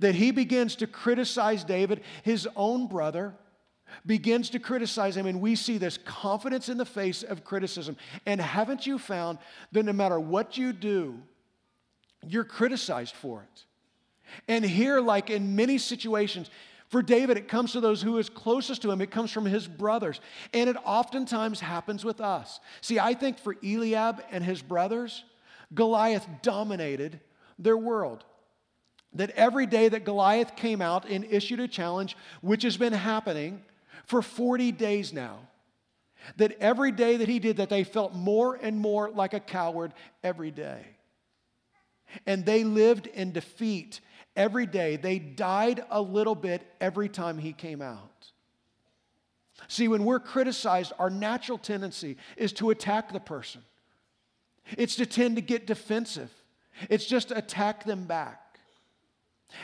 That 0.00 0.14
he 0.14 0.30
begins 0.30 0.76
to 0.76 0.86
criticize 0.86 1.64
David, 1.64 2.02
his 2.22 2.48
own 2.56 2.86
brother, 2.86 3.34
begins 4.06 4.50
to 4.50 4.58
criticize 4.58 5.16
him, 5.16 5.26
and 5.26 5.40
we 5.40 5.54
see 5.54 5.78
this 5.78 5.98
confidence 5.98 6.68
in 6.68 6.78
the 6.78 6.84
face 6.84 7.22
of 7.22 7.44
criticism. 7.44 7.96
And 8.26 8.40
haven't 8.40 8.86
you 8.86 8.98
found 8.98 9.38
that 9.72 9.84
no 9.84 9.92
matter 9.92 10.18
what 10.18 10.56
you 10.56 10.72
do, 10.72 11.18
you're 12.26 12.44
criticized 12.44 13.14
for 13.14 13.42
it? 13.42 13.64
And 14.48 14.64
here, 14.64 15.00
like 15.00 15.30
in 15.30 15.56
many 15.56 15.78
situations, 15.78 16.50
for 16.88 17.02
David, 17.02 17.36
it 17.38 17.48
comes 17.48 17.72
to 17.72 17.80
those 17.80 18.02
who 18.02 18.18
is 18.18 18.28
closest 18.28 18.82
to 18.82 18.90
him. 18.90 19.00
It 19.00 19.10
comes 19.10 19.30
from 19.30 19.46
his 19.46 19.66
brothers. 19.66 20.20
And 20.52 20.68
it 20.68 20.76
oftentimes 20.84 21.60
happens 21.60 22.04
with 22.04 22.20
us. 22.20 22.60
See, 22.82 22.98
I 22.98 23.14
think 23.14 23.38
for 23.38 23.56
Eliab 23.64 24.22
and 24.30 24.44
his 24.44 24.60
brothers, 24.60 25.24
Goliath 25.74 26.26
dominated 26.42 27.20
their 27.58 27.78
world. 27.78 28.24
that 29.14 29.30
every 29.30 29.66
day 29.66 29.88
that 29.88 30.04
Goliath 30.04 30.56
came 30.56 30.80
out 30.80 31.08
and 31.08 31.24
issued 31.24 31.60
a 31.60 31.68
challenge, 31.68 32.16
which 32.40 32.62
has 32.62 32.76
been 32.76 32.92
happening 32.92 33.62
for 34.06 34.22
40 34.22 34.72
days 34.72 35.12
now, 35.12 35.38
that 36.36 36.56
every 36.60 36.92
day 36.92 37.16
that 37.16 37.28
he 37.28 37.38
did 37.38 37.56
that, 37.56 37.68
they 37.68 37.84
felt 37.84 38.14
more 38.14 38.54
and 38.54 38.78
more 38.78 39.10
like 39.10 39.34
a 39.34 39.40
coward 39.40 39.92
every 40.22 40.50
day. 40.50 40.84
And 42.26 42.44
they 42.44 42.64
lived 42.64 43.06
in 43.06 43.32
defeat 43.32 44.00
every 44.36 44.66
day. 44.66 44.96
They 44.96 45.18
died 45.18 45.84
a 45.90 46.00
little 46.00 46.34
bit 46.34 46.62
every 46.80 47.08
time 47.08 47.38
he 47.38 47.52
came 47.52 47.82
out. 47.82 48.08
See, 49.68 49.88
when 49.88 50.04
we're 50.04 50.20
criticized, 50.20 50.92
our 50.98 51.10
natural 51.10 51.58
tendency 51.58 52.16
is 52.36 52.52
to 52.54 52.70
attack 52.70 53.12
the 53.12 53.20
person. 53.20 53.62
It's 54.76 54.96
to 54.96 55.06
tend 55.06 55.36
to 55.36 55.42
get 55.42 55.66
defensive. 55.66 56.30
It's 56.88 57.04
just 57.04 57.28
to 57.28 57.38
attack 57.38 57.84
them 57.84 58.04
back. 58.04 58.58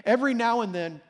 Every 0.04 0.34
now 0.34 0.60
and 0.60 0.74
then, 0.74 1.00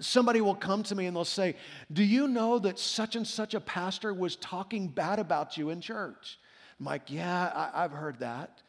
somebody 0.00 0.40
will 0.40 0.54
come 0.54 0.82
to 0.84 0.94
me 0.94 1.06
and 1.06 1.16
they'll 1.16 1.24
say, 1.24 1.56
Do 1.92 2.02
you 2.02 2.28
know 2.28 2.58
that 2.58 2.78
such 2.78 3.16
and 3.16 3.26
such 3.26 3.54
a 3.54 3.60
pastor 3.60 4.12
was 4.12 4.36
talking 4.36 4.88
bad 4.88 5.18
about 5.18 5.56
you 5.56 5.70
in 5.70 5.80
church? 5.80 6.38
I'm 6.78 6.86
like, 6.86 7.10
Yeah, 7.10 7.70
I, 7.74 7.82
have 7.82 7.92
heard 7.92 8.20
that. 8.20 8.62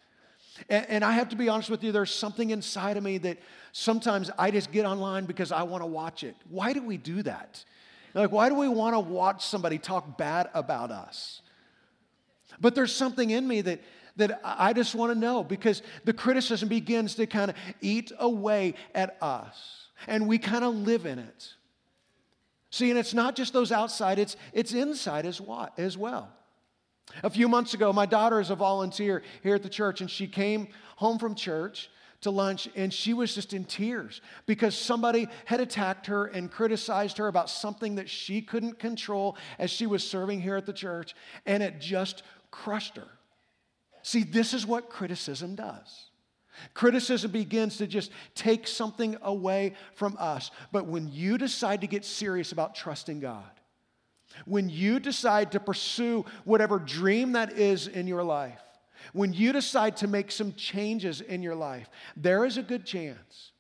And, 0.70 0.86
and 0.90 1.06
I 1.06 1.14
have 1.14 1.30
to 1.30 1.36
be 1.36 1.50
honest 1.50 1.70
with 1.70 1.84
you, 1.84 1.92
there's 1.92 2.14
something 2.14 2.50
inside 2.50 2.98
of 2.98 3.04
me 3.04 3.18
that 3.20 3.38
sometimes 3.72 4.30
I 4.38 4.52
just 4.52 4.72
get 4.72 4.86
online 4.86 5.26
because 5.26 5.52
I 5.52 5.64
want 5.64 5.82
to 5.82 5.88
watch 5.88 6.24
it. 6.24 6.36
Why 6.50 6.74
do 6.74 6.84
we 6.84 6.98
do 6.98 7.24
that? 7.24 7.64
Like, 8.14 8.32
why 8.32 8.50
do 8.50 8.56
we 8.56 8.68
want 8.68 8.94
to 8.94 9.00
watch 9.00 9.46
somebody 9.46 9.78
talk 9.78 10.18
bad 10.18 10.50
about 10.54 10.92
us? 10.92 11.42
But 12.60 12.76
there's 12.76 12.94
something 12.94 13.30
in 13.30 13.48
me 13.48 13.62
that, 13.62 13.82
that 14.18 14.42
I 14.44 14.74
just 14.74 14.94
want 14.94 15.14
to 15.14 15.18
know 15.18 15.44
because 15.46 15.82
the 16.04 16.12
criticism 16.12 16.68
begins 16.68 17.16
to 17.16 17.26
kind 17.26 17.50
of 17.50 17.58
eat 17.80 18.12
away 18.20 18.74
at 18.94 19.18
us 19.22 19.81
and 20.08 20.28
we 20.28 20.38
kind 20.38 20.64
of 20.64 20.76
live 20.76 21.06
in 21.06 21.20
it. 21.20 21.54
See, 22.70 22.90
and 22.90 22.98
it's 22.98 23.14
not 23.14 23.36
just 23.36 23.54
those 23.54 23.72
outside, 23.72 24.18
it's, 24.18 24.38
it's 24.54 24.74
inside 24.74 25.26
as, 25.26 25.42
what, 25.42 25.78
as 25.78 25.98
well. 25.98 26.30
A 27.24 27.30
few 27.30 27.50
months 27.50 27.74
ago, 27.74 27.92
my 27.92 28.06
daughter 28.06 28.40
is 28.40 28.50
a 28.50 28.56
volunteer 28.56 29.24
here 29.44 29.56
at 29.56 29.64
the 29.64 29.70
church, 29.70 30.00
and 30.00 30.10
she 30.10 30.28
came 30.28 30.70
home 30.96 31.20
from 31.20 31.36
church 31.36 31.90
to 32.22 32.30
lunch 32.30 32.70
and 32.76 32.94
she 32.94 33.14
was 33.14 33.34
just 33.34 33.54
in 33.54 33.66
tears 33.66 34.22
because 34.46 34.78
somebody 34.78 35.28
had 35.46 35.60
attacked 35.60 36.06
her 36.08 36.28
and 36.28 36.52
criticized 36.52 37.18
her 37.18 37.28
about 37.28 37.50
something 37.50 37.96
that 37.96 38.08
she 38.08 38.42
couldn't 38.42 38.78
control 38.78 39.36
as 39.58 39.72
she 39.72 39.88
was 39.88 40.08
serving 40.08 40.40
here 40.40 40.56
at 40.56 40.66
the 40.66 40.74
church, 40.74 41.16
and 41.46 41.62
it 41.64 41.80
just 41.80 42.24
crushed 42.52 42.96
her. 42.96 43.08
See, 44.04 44.24
this 44.24 44.54
is 44.54 44.66
what 44.66 44.90
criticism 44.90 45.56
does. 45.56 46.11
Criticism 46.74 47.32
begins 47.32 47.78
to 47.78 47.88
just 47.88 48.12
take 48.36 48.68
something 48.68 49.18
away 49.22 49.74
from 49.96 50.16
us. 50.20 50.52
But 50.72 50.86
when 50.86 51.12
you 51.12 51.38
decide 51.38 51.82
to 51.82 51.88
get 51.88 52.06
serious 52.06 52.52
about 52.52 52.76
trusting 52.76 53.20
God, 53.20 53.50
when 54.46 54.70
you 54.70 55.00
decide 55.00 55.52
to 55.52 55.60
pursue 55.60 56.26
whatever 56.46 56.80
dream 56.80 57.34
that 57.34 57.54
is 57.54 57.88
in 57.88 58.08
your 58.08 58.24
life, 58.24 58.62
when 59.14 59.34
you 59.34 59.52
decide 59.52 59.98
to 59.98 60.08
make 60.08 60.32
some 60.32 60.54
changes 60.54 61.22
in 61.22 61.42
your 61.42 61.56
life, 61.56 61.90
there 62.16 62.46
is 62.46 62.58
a 62.58 62.64
good 62.64 62.86
chance 62.86 63.52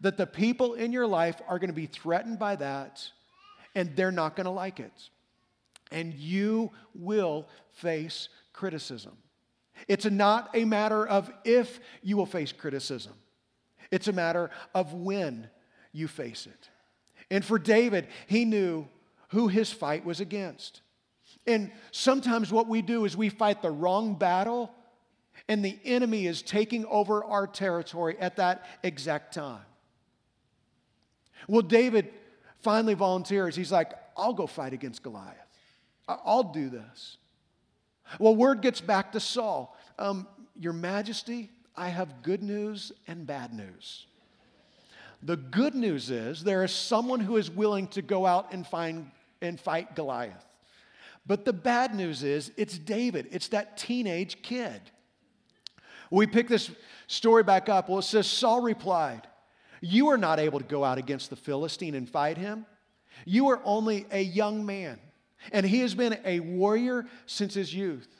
that 0.00 0.16
the 0.16 0.26
people 0.26 0.74
in 0.74 0.92
your 0.92 1.06
life 1.06 1.40
are 1.48 1.58
going 1.58 1.70
to 1.70 1.74
be 1.74 1.86
threatened 1.86 2.38
by 2.38 2.56
that 2.56 3.02
and 3.74 3.94
they're 3.96 4.12
not 4.12 4.36
going 4.36 4.44
to 4.44 4.50
like 4.50 4.80
it. 4.80 5.10
And 5.90 6.14
you 6.14 6.70
will 6.94 7.48
face 7.72 8.28
criticism. 8.52 9.16
It's 9.88 10.04
not 10.04 10.50
a 10.54 10.64
matter 10.64 11.06
of 11.06 11.30
if 11.44 11.80
you 12.02 12.16
will 12.16 12.26
face 12.26 12.52
criticism, 12.52 13.14
it's 13.90 14.08
a 14.08 14.12
matter 14.12 14.50
of 14.74 14.92
when 14.92 15.48
you 15.92 16.08
face 16.08 16.46
it. 16.46 16.68
And 17.30 17.44
for 17.44 17.58
David, 17.58 18.08
he 18.26 18.44
knew 18.44 18.86
who 19.28 19.48
his 19.48 19.72
fight 19.72 20.04
was 20.04 20.20
against. 20.20 20.82
And 21.46 21.70
sometimes 21.92 22.52
what 22.52 22.66
we 22.68 22.82
do 22.82 23.04
is 23.04 23.16
we 23.16 23.28
fight 23.28 23.62
the 23.62 23.70
wrong 23.70 24.14
battle, 24.14 24.70
and 25.48 25.64
the 25.64 25.78
enemy 25.84 26.26
is 26.26 26.42
taking 26.42 26.84
over 26.86 27.24
our 27.24 27.46
territory 27.46 28.16
at 28.18 28.36
that 28.36 28.64
exact 28.82 29.34
time. 29.34 29.62
Well, 31.48 31.62
David 31.62 32.12
finally 32.60 32.94
volunteers. 32.94 33.56
He's 33.56 33.72
like, 33.72 33.92
I'll 34.16 34.34
go 34.34 34.46
fight 34.46 34.72
against 34.72 35.02
Goliath. 35.02 35.36
I'll 36.06 36.52
do 36.52 36.68
this. 36.68 37.16
Well, 38.18 38.34
word 38.34 38.60
gets 38.60 38.80
back 38.80 39.12
to 39.12 39.20
Saul 39.20 39.76
um, 40.00 40.26
Your 40.58 40.72
Majesty, 40.72 41.50
I 41.76 41.88
have 41.88 42.22
good 42.22 42.42
news 42.42 42.92
and 43.06 43.26
bad 43.26 43.52
news. 43.52 44.06
The 45.22 45.36
good 45.36 45.74
news 45.74 46.10
is 46.10 46.42
there 46.42 46.64
is 46.64 46.72
someone 46.72 47.20
who 47.20 47.36
is 47.36 47.50
willing 47.50 47.86
to 47.88 48.02
go 48.02 48.26
out 48.26 48.52
and, 48.52 48.66
find, 48.66 49.10
and 49.42 49.60
fight 49.60 49.94
Goliath. 49.94 50.44
But 51.26 51.44
the 51.44 51.52
bad 51.52 51.94
news 51.94 52.22
is 52.22 52.50
it's 52.56 52.78
David, 52.78 53.28
it's 53.30 53.48
that 53.48 53.76
teenage 53.76 54.42
kid. 54.42 54.80
We 56.10 56.26
pick 56.26 56.48
this 56.48 56.70
story 57.06 57.44
back 57.44 57.68
up. 57.68 57.88
Well, 57.88 58.00
it 58.00 58.02
says 58.02 58.26
Saul 58.26 58.62
replied, 58.62 59.28
You 59.80 60.08
are 60.08 60.18
not 60.18 60.40
able 60.40 60.58
to 60.58 60.64
go 60.64 60.82
out 60.82 60.98
against 60.98 61.30
the 61.30 61.36
Philistine 61.36 61.94
and 61.94 62.08
fight 62.08 62.36
him. 62.36 62.66
You 63.24 63.48
are 63.50 63.60
only 63.64 64.06
a 64.10 64.22
young 64.22 64.64
man, 64.66 64.98
and 65.52 65.64
he 65.64 65.80
has 65.80 65.94
been 65.94 66.18
a 66.24 66.40
warrior 66.40 67.06
since 67.26 67.54
his 67.54 67.72
youth. 67.72 68.19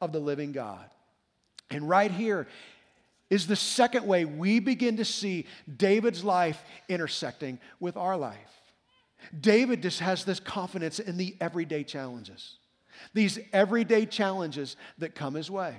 of 0.00 0.12
the 0.12 0.20
living 0.20 0.52
God. 0.52 0.84
And 1.70 1.88
right 1.88 2.10
here 2.10 2.48
is 3.30 3.46
the 3.46 3.56
second 3.56 4.06
way 4.06 4.24
we 4.24 4.58
begin 4.58 4.96
to 4.96 5.04
see 5.04 5.46
David's 5.76 6.24
life 6.24 6.62
intersecting 6.88 7.60
with 7.78 7.96
our 7.96 8.16
life. 8.16 8.36
David 9.38 9.82
just 9.82 10.00
has 10.00 10.24
this 10.24 10.40
confidence 10.40 10.98
in 10.98 11.16
the 11.16 11.36
everyday 11.40 11.84
challenges, 11.84 12.56
these 13.14 13.38
everyday 13.52 14.06
challenges 14.06 14.76
that 14.98 15.14
come 15.14 15.34
his 15.34 15.50
way. 15.50 15.76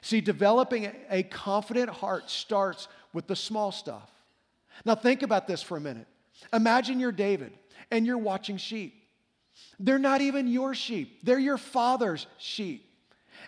See, 0.00 0.20
developing 0.20 0.90
a 1.10 1.22
confident 1.22 1.90
heart 1.90 2.30
starts 2.30 2.88
with 3.12 3.26
the 3.26 3.36
small 3.36 3.72
stuff. 3.72 4.10
Now, 4.84 4.94
think 4.94 5.22
about 5.22 5.46
this 5.46 5.62
for 5.62 5.76
a 5.76 5.80
minute. 5.80 6.06
Imagine 6.52 7.00
you're 7.00 7.12
David 7.12 7.52
and 7.90 8.06
you're 8.06 8.18
watching 8.18 8.56
sheep. 8.56 8.94
They're 9.78 9.98
not 9.98 10.20
even 10.20 10.48
your 10.48 10.74
sheep, 10.74 11.20
they're 11.24 11.38
your 11.38 11.58
father's 11.58 12.26
sheep 12.38 12.85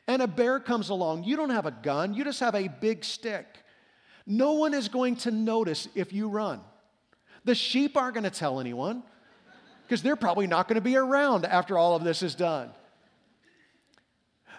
and 0.09 0.23
a 0.23 0.27
bear 0.27 0.59
comes 0.59 0.89
along, 0.89 1.25
you 1.25 1.37
don't 1.37 1.51
have 1.51 1.67
a 1.67 1.71
gun, 1.71 2.15
you 2.15 2.25
just 2.25 2.41
have 2.41 2.55
a 2.55 2.67
big 2.67 3.05
stick. 3.05 3.47
No 4.27 4.55
one 4.55 4.75
is 4.75 4.89
going 4.89 5.17
to 5.17 5.31
notice 5.31 5.87
if 5.95 6.13
you 6.13 6.29
run. 6.29 6.61
The 7.45 7.55
sheep 7.55 7.97
aren't 7.97 8.15
going 8.15 8.25
to 8.25 8.31
tell 8.31 8.59
anyone 8.59 9.03
because 9.87 10.03
they're 10.03 10.17
probably 10.17 10.47
not 10.47 10.67
going 10.67 10.77
to 10.77 10.83
be 10.83 10.97
around 10.97 11.45
after 11.45 11.79
all 11.79 11.95
of 11.95 12.05
this 12.05 12.23
is 12.23 12.35
done. 12.35 12.71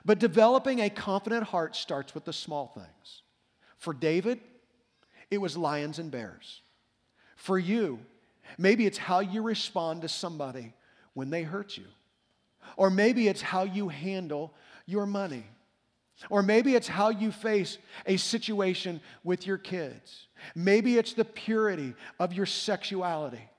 But 0.06 0.20
developing 0.20 0.80
a 0.80 0.90
confident 0.90 1.44
heart 1.44 1.76
starts 1.76 2.16
with 2.16 2.26
the 2.26 2.34
small 2.34 2.68
things. 2.68 3.22
For 3.78 3.94
David, 3.94 4.40
it 5.30 5.40
was 5.40 5.58
lions 5.58 6.00
and 6.00 6.10
bears. 6.10 6.62
For 7.36 7.60
you, 7.60 8.00
maybe 8.58 8.86
it's 8.86 8.98
how 8.98 9.20
you 9.20 9.42
respond 9.42 10.04
to 10.04 10.10
somebody 10.10 10.74
when 11.14 11.30
they 11.30 11.44
hurt 11.44 11.78
you. 11.78 11.86
Or 12.78 12.90
maybe 12.90 13.28
it's 13.28 13.42
how 13.42 13.64
you 13.64 13.90
handle 13.90 14.54
your 14.90 15.06
money. 15.06 15.46
Or 16.30 16.44
maybe 16.44 16.76
it's 16.76 16.88
how 16.88 17.10
you 17.10 17.32
face 17.32 17.78
a 18.06 18.18
situation 18.18 19.00
with 19.24 19.48
your 19.48 19.58
kids. 19.58 20.28
Maybe 20.54 20.98
it's 20.98 21.14
the 21.14 21.24
purity 21.24 21.94
of 22.20 22.34
your 22.34 22.46
sexuality. 22.46 23.50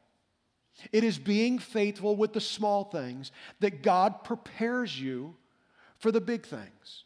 It 0.92 1.04
is 1.04 1.18
being 1.18 1.58
faithful 1.58 2.16
with 2.16 2.32
the 2.32 2.40
small 2.40 2.84
things 2.84 3.32
that 3.60 3.82
God 3.82 4.24
prepares 4.24 4.98
you 4.98 5.36
for 5.98 6.10
the 6.12 6.20
big 6.20 6.46
things. 6.46 7.04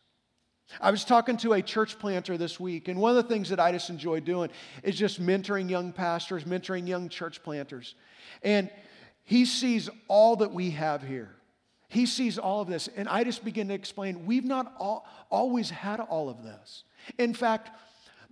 I 0.81 0.91
was 0.91 1.05
talking 1.05 1.37
to 1.39 1.53
a 1.53 1.63
church 1.63 1.99
planter 1.99 2.37
this 2.37 2.59
week, 2.59 2.89
and 2.89 2.99
one 2.99 3.17
of 3.17 3.23
the 3.23 3.29
things 3.29 3.51
that 3.51 3.61
I 3.61 3.71
just 3.71 3.91
enjoy 3.91 4.21
doing 4.21 4.51
is 4.83 4.97
just 4.97 5.21
mentoring 5.21 5.69
young 5.69 5.93
pastors, 5.93 6.45
mentoring 6.45 6.89
young 6.89 7.09
church 7.09 7.43
planters. 7.43 7.95
And 8.43 8.71
he 9.25 9.45
sees 9.45 9.89
all 10.09 10.37
that 10.37 10.53
we 10.53 10.71
have 10.71 11.03
here. 11.03 11.35
He 11.95 12.07
sees 12.07 12.39
all 12.39 12.61
of 12.61 12.67
this. 12.67 12.89
And 12.97 13.09
I 13.09 13.23
just 13.23 13.45
begin 13.45 13.69
to 13.69 13.75
explain 13.75 14.27
we've 14.27 14.45
not 14.45 14.75
all, 14.81 15.07
always 15.31 15.71
had 15.71 16.01
all 16.01 16.29
of 16.29 16.43
this. 16.43 16.83
In 17.19 17.33
fact, 17.33 17.71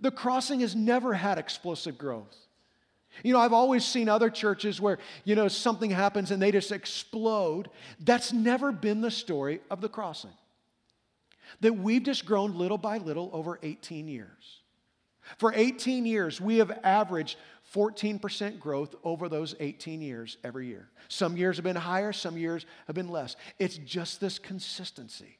the 0.01 0.11
crossing 0.11 0.59
has 0.59 0.75
never 0.75 1.13
had 1.13 1.37
explosive 1.37 1.97
growth. 1.97 2.35
You 3.23 3.31
know, 3.31 3.39
I've 3.39 3.53
always 3.53 3.85
seen 3.85 4.09
other 4.09 4.29
churches 4.29 4.81
where, 4.81 4.97
you 5.23 5.35
know, 5.35 5.47
something 5.47 5.89
happens 5.89 6.29
and 6.31 6.41
they 6.41 6.51
just 6.51 6.73
explode. 6.73 7.69
That's 8.01 8.33
never 8.33 8.73
been 8.73 8.99
the 8.99 9.11
story 9.11 9.61
of 9.71 9.79
the 9.79 9.87
crossing. 9.87 10.33
That 11.61 11.77
we've 11.77 12.03
just 12.03 12.25
grown 12.25 12.57
little 12.57 12.77
by 12.77 12.97
little 12.97 13.29
over 13.31 13.59
18 13.63 14.09
years. 14.09 14.59
For 15.37 15.53
18 15.55 16.05
years, 16.05 16.41
we 16.41 16.57
have 16.57 16.77
averaged 16.83 17.37
14% 17.73 18.59
growth 18.59 18.95
over 19.03 19.27
those 19.27 19.55
18 19.59 20.01
years 20.01 20.37
every 20.43 20.67
year. 20.67 20.89
Some 21.07 21.35
years 21.35 21.57
have 21.57 21.63
been 21.63 21.75
higher, 21.75 22.13
some 22.13 22.37
years 22.37 22.65
have 22.87 22.95
been 22.95 23.09
less. 23.09 23.35
It's 23.57 23.77
just 23.77 24.21
this 24.21 24.37
consistency. 24.37 25.37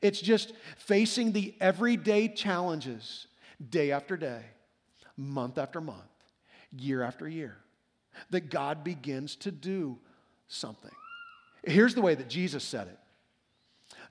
It's 0.00 0.20
just 0.20 0.54
facing 0.78 1.32
the 1.32 1.54
everyday 1.60 2.28
challenges 2.28 3.26
day 3.70 3.90
after 3.92 4.16
day, 4.16 4.42
month 5.16 5.58
after 5.58 5.80
month, 5.80 6.00
year 6.76 7.02
after 7.02 7.28
year, 7.28 7.58
that 8.30 8.48
God 8.50 8.82
begins 8.82 9.36
to 9.36 9.50
do 9.50 9.98
something. 10.48 10.90
Here's 11.64 11.94
the 11.94 12.02
way 12.02 12.14
that 12.14 12.28
Jesus 12.28 12.64
said 12.64 12.88
it 12.88 12.98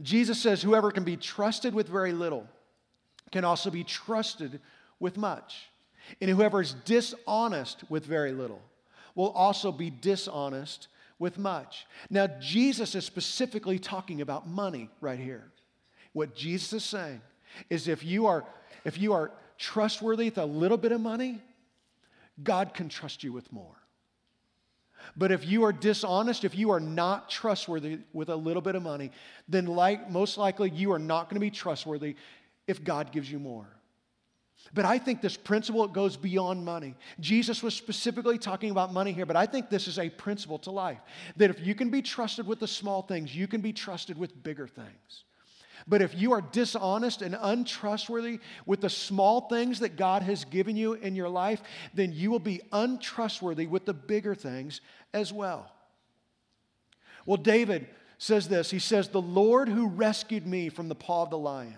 Jesus 0.02 0.40
says, 0.40 0.62
Whoever 0.62 0.92
can 0.92 1.04
be 1.04 1.18
trusted 1.18 1.74
with 1.74 1.88
very 1.88 2.12
little 2.12 2.48
can 3.32 3.44
also 3.46 3.72
be 3.72 3.84
trusted 3.84 4.60
with 5.00 5.18
much. 5.18 5.71
And 6.20 6.30
whoever 6.30 6.62
is 6.62 6.74
dishonest 6.86 7.84
with 7.90 8.06
very 8.06 8.32
little 8.32 8.62
will 9.16 9.30
also 9.30 9.72
be 9.72 9.90
dishonest 9.90 10.88
with 11.20 11.38
much. 11.38 11.86
Now, 12.10 12.28
Jesus 12.40 12.96
is 12.96 13.06
specifically 13.06 13.78
talking 13.78 14.22
about 14.22 14.48
money 14.48 14.90
right 15.00 15.20
here. 15.20 15.52
What 16.14 16.36
Jesus 16.36 16.74
is 16.74 16.84
saying 16.84 17.22
is 17.70 17.88
if 17.88 18.04
you 18.04 18.26
are, 18.26 18.44
if 18.84 18.98
you 18.98 19.14
are 19.14 19.32
trustworthy 19.58 20.26
with 20.26 20.38
a 20.38 20.46
little 20.46 20.78
bit 20.78 20.92
of 20.92 21.00
money, 21.00 21.42
God 22.44 22.74
can 22.74 22.90
trust 22.90 23.24
you 23.24 23.32
with 23.32 23.52
more. 23.54 23.76
But 25.16 25.32
if 25.32 25.48
you 25.48 25.64
are 25.66 25.74
dishonest, 25.74 26.44
if 26.44 26.56
you 26.56 26.72
are 26.72 26.80
not 26.80 27.30
trustworthy 27.30 28.00
with 28.14 28.30
a 28.30 28.36
little 28.36 28.62
bit 28.62 28.76
of 28.76 28.84
money, 28.84 29.12
then 29.48 29.66
like, 29.66 30.10
most 30.10 30.38
likely 30.38 30.70
you 30.70 30.92
are 30.92 31.00
not 31.00 31.30
going 31.30 31.36
to 31.36 31.42
be 31.42 31.52
trustworthy 31.52 32.16
if 32.68 32.84
God 32.84 33.12
gives 33.12 33.32
you 33.32 33.40
more. 33.40 33.68
But 34.74 34.86
I 34.86 34.98
think 34.98 35.22
this 35.22 35.36
principle 35.36 35.88
goes 35.88 36.16
beyond 36.16 36.64
money. 36.64 36.96
Jesus 37.20 37.62
was 37.62 37.76
specifically 37.76 38.38
talking 38.38 38.72
about 38.72 38.94
money 38.94 39.12
here, 39.12 39.26
but 39.26 39.36
I 39.36 39.46
think 39.46 39.70
this 39.70 39.88
is 39.88 40.00
a 40.00 40.10
principle 40.10 40.60
to 40.60 40.72
life 40.72 41.00
that 41.38 41.50
if 41.50 41.66
you 41.66 41.76
can 41.76 41.90
be 41.90 42.02
trusted 42.02 42.48
with 42.48 42.60
the 42.60 42.68
small 42.68 43.02
things, 43.02 43.36
you 43.36 43.48
can 43.48 43.62
be 43.62 43.74
trusted 43.74 44.18
with 44.18 44.44
bigger 44.44 44.68
things. 44.68 45.26
But 45.88 46.02
if 46.02 46.16
you 46.16 46.32
are 46.34 46.42
dishonest 46.42 47.22
and 47.22 47.36
untrustworthy 47.40 48.40
with 48.66 48.82
the 48.82 48.90
small 48.90 49.50
things 49.50 49.80
that 49.80 49.98
God 49.98 50.22
has 50.22 50.46
given 50.46 50.76
you 50.76 50.94
in 50.94 51.16
your 51.16 51.30
life, 51.30 51.62
then 51.94 52.14
you 52.14 52.32
will 52.32 52.40
be 52.40 52.62
untrustworthy 52.72 53.66
with 53.66 53.86
the 53.86 53.94
bigger 53.94 54.36
things 54.36 54.82
as 55.14 55.34
well. 55.34 55.72
Well, 57.26 57.38
David 57.38 57.88
says 58.18 58.48
this 58.48 58.72
He 58.72 58.80
says, 58.80 59.10
The 59.10 59.22
Lord 59.22 59.70
who 59.70 59.88
rescued 59.88 60.46
me 60.46 60.70
from 60.70 60.88
the 60.88 60.96
paw 60.96 61.24
of 61.24 61.30
the 61.30 61.38
lion 61.38 61.78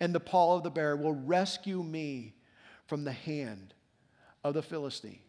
and 0.00 0.14
the 0.14 0.20
paw 0.20 0.56
of 0.56 0.62
the 0.62 0.70
bear 0.70 0.96
will 0.96 1.14
rescue 1.14 1.82
me 1.82 2.34
from 2.86 3.04
the 3.04 3.12
hand 3.12 3.74
of 4.44 4.54
the 4.54 4.62
Philistine. 4.62 5.20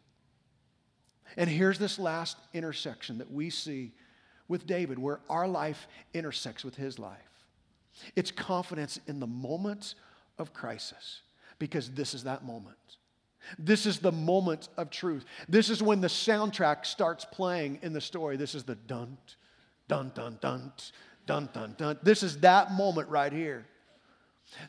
And 1.38 1.50
here's 1.50 1.80
this 1.80 2.00
last 2.00 2.38
intersection 2.54 3.20
that 3.20 3.32
we 3.32 3.50
see 3.50 3.92
with 4.48 4.66
David, 4.66 4.98
where 4.98 5.20
our 5.30 5.48
life 5.48 5.88
intersects 6.14 6.66
with 6.66 6.76
his 6.76 6.98
life. 6.98 7.18
It's 8.16 8.32
confidence 8.32 9.00
in 9.08 9.20
the 9.20 9.28
moment 9.28 9.96
of 10.40 10.54
crisis, 10.54 11.22
because 11.60 11.92
this 11.92 12.14
is 12.14 12.24
that 12.24 12.44
moment. 12.44 12.78
This 13.58 13.86
is 13.86 14.00
the 14.00 14.12
moment 14.12 14.70
of 14.78 14.90
truth. 14.90 15.26
This 15.48 15.70
is 15.70 15.84
when 15.84 16.02
the 16.02 16.08
soundtrack 16.08 16.86
starts 16.86 17.26
playing 17.26 17.80
in 17.82 17.94
the 17.94 18.02
story. 18.02 18.38
This 18.38 18.56
is 18.56 18.64
the 18.64 18.76
dun, 18.76 19.18
dun, 19.88 20.12
dun, 20.16 20.38
dun, 20.42 20.72
dun, 21.26 21.50
dun, 21.54 21.76
dun. 21.78 22.00
This 22.04 22.24
is 22.24 22.40
that 22.40 22.72
moment 22.72 23.10
right 23.10 23.32
here. 23.32 23.66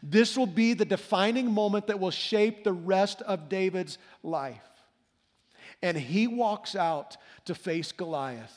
This 0.02 0.36
will 0.36 0.46
be 0.46 0.74
the 0.74 0.84
defining 0.84 1.50
moment 1.50 1.86
that 1.86 2.00
will 2.00 2.10
shape 2.10 2.64
the 2.64 2.72
rest 2.72 3.22
of 3.22 3.48
David's 3.48 3.98
life. 4.22 4.60
And 5.82 5.96
he 5.96 6.26
walks 6.26 6.76
out 6.76 7.16
to 7.46 7.54
face 7.54 7.92
Goliath. 7.92 8.54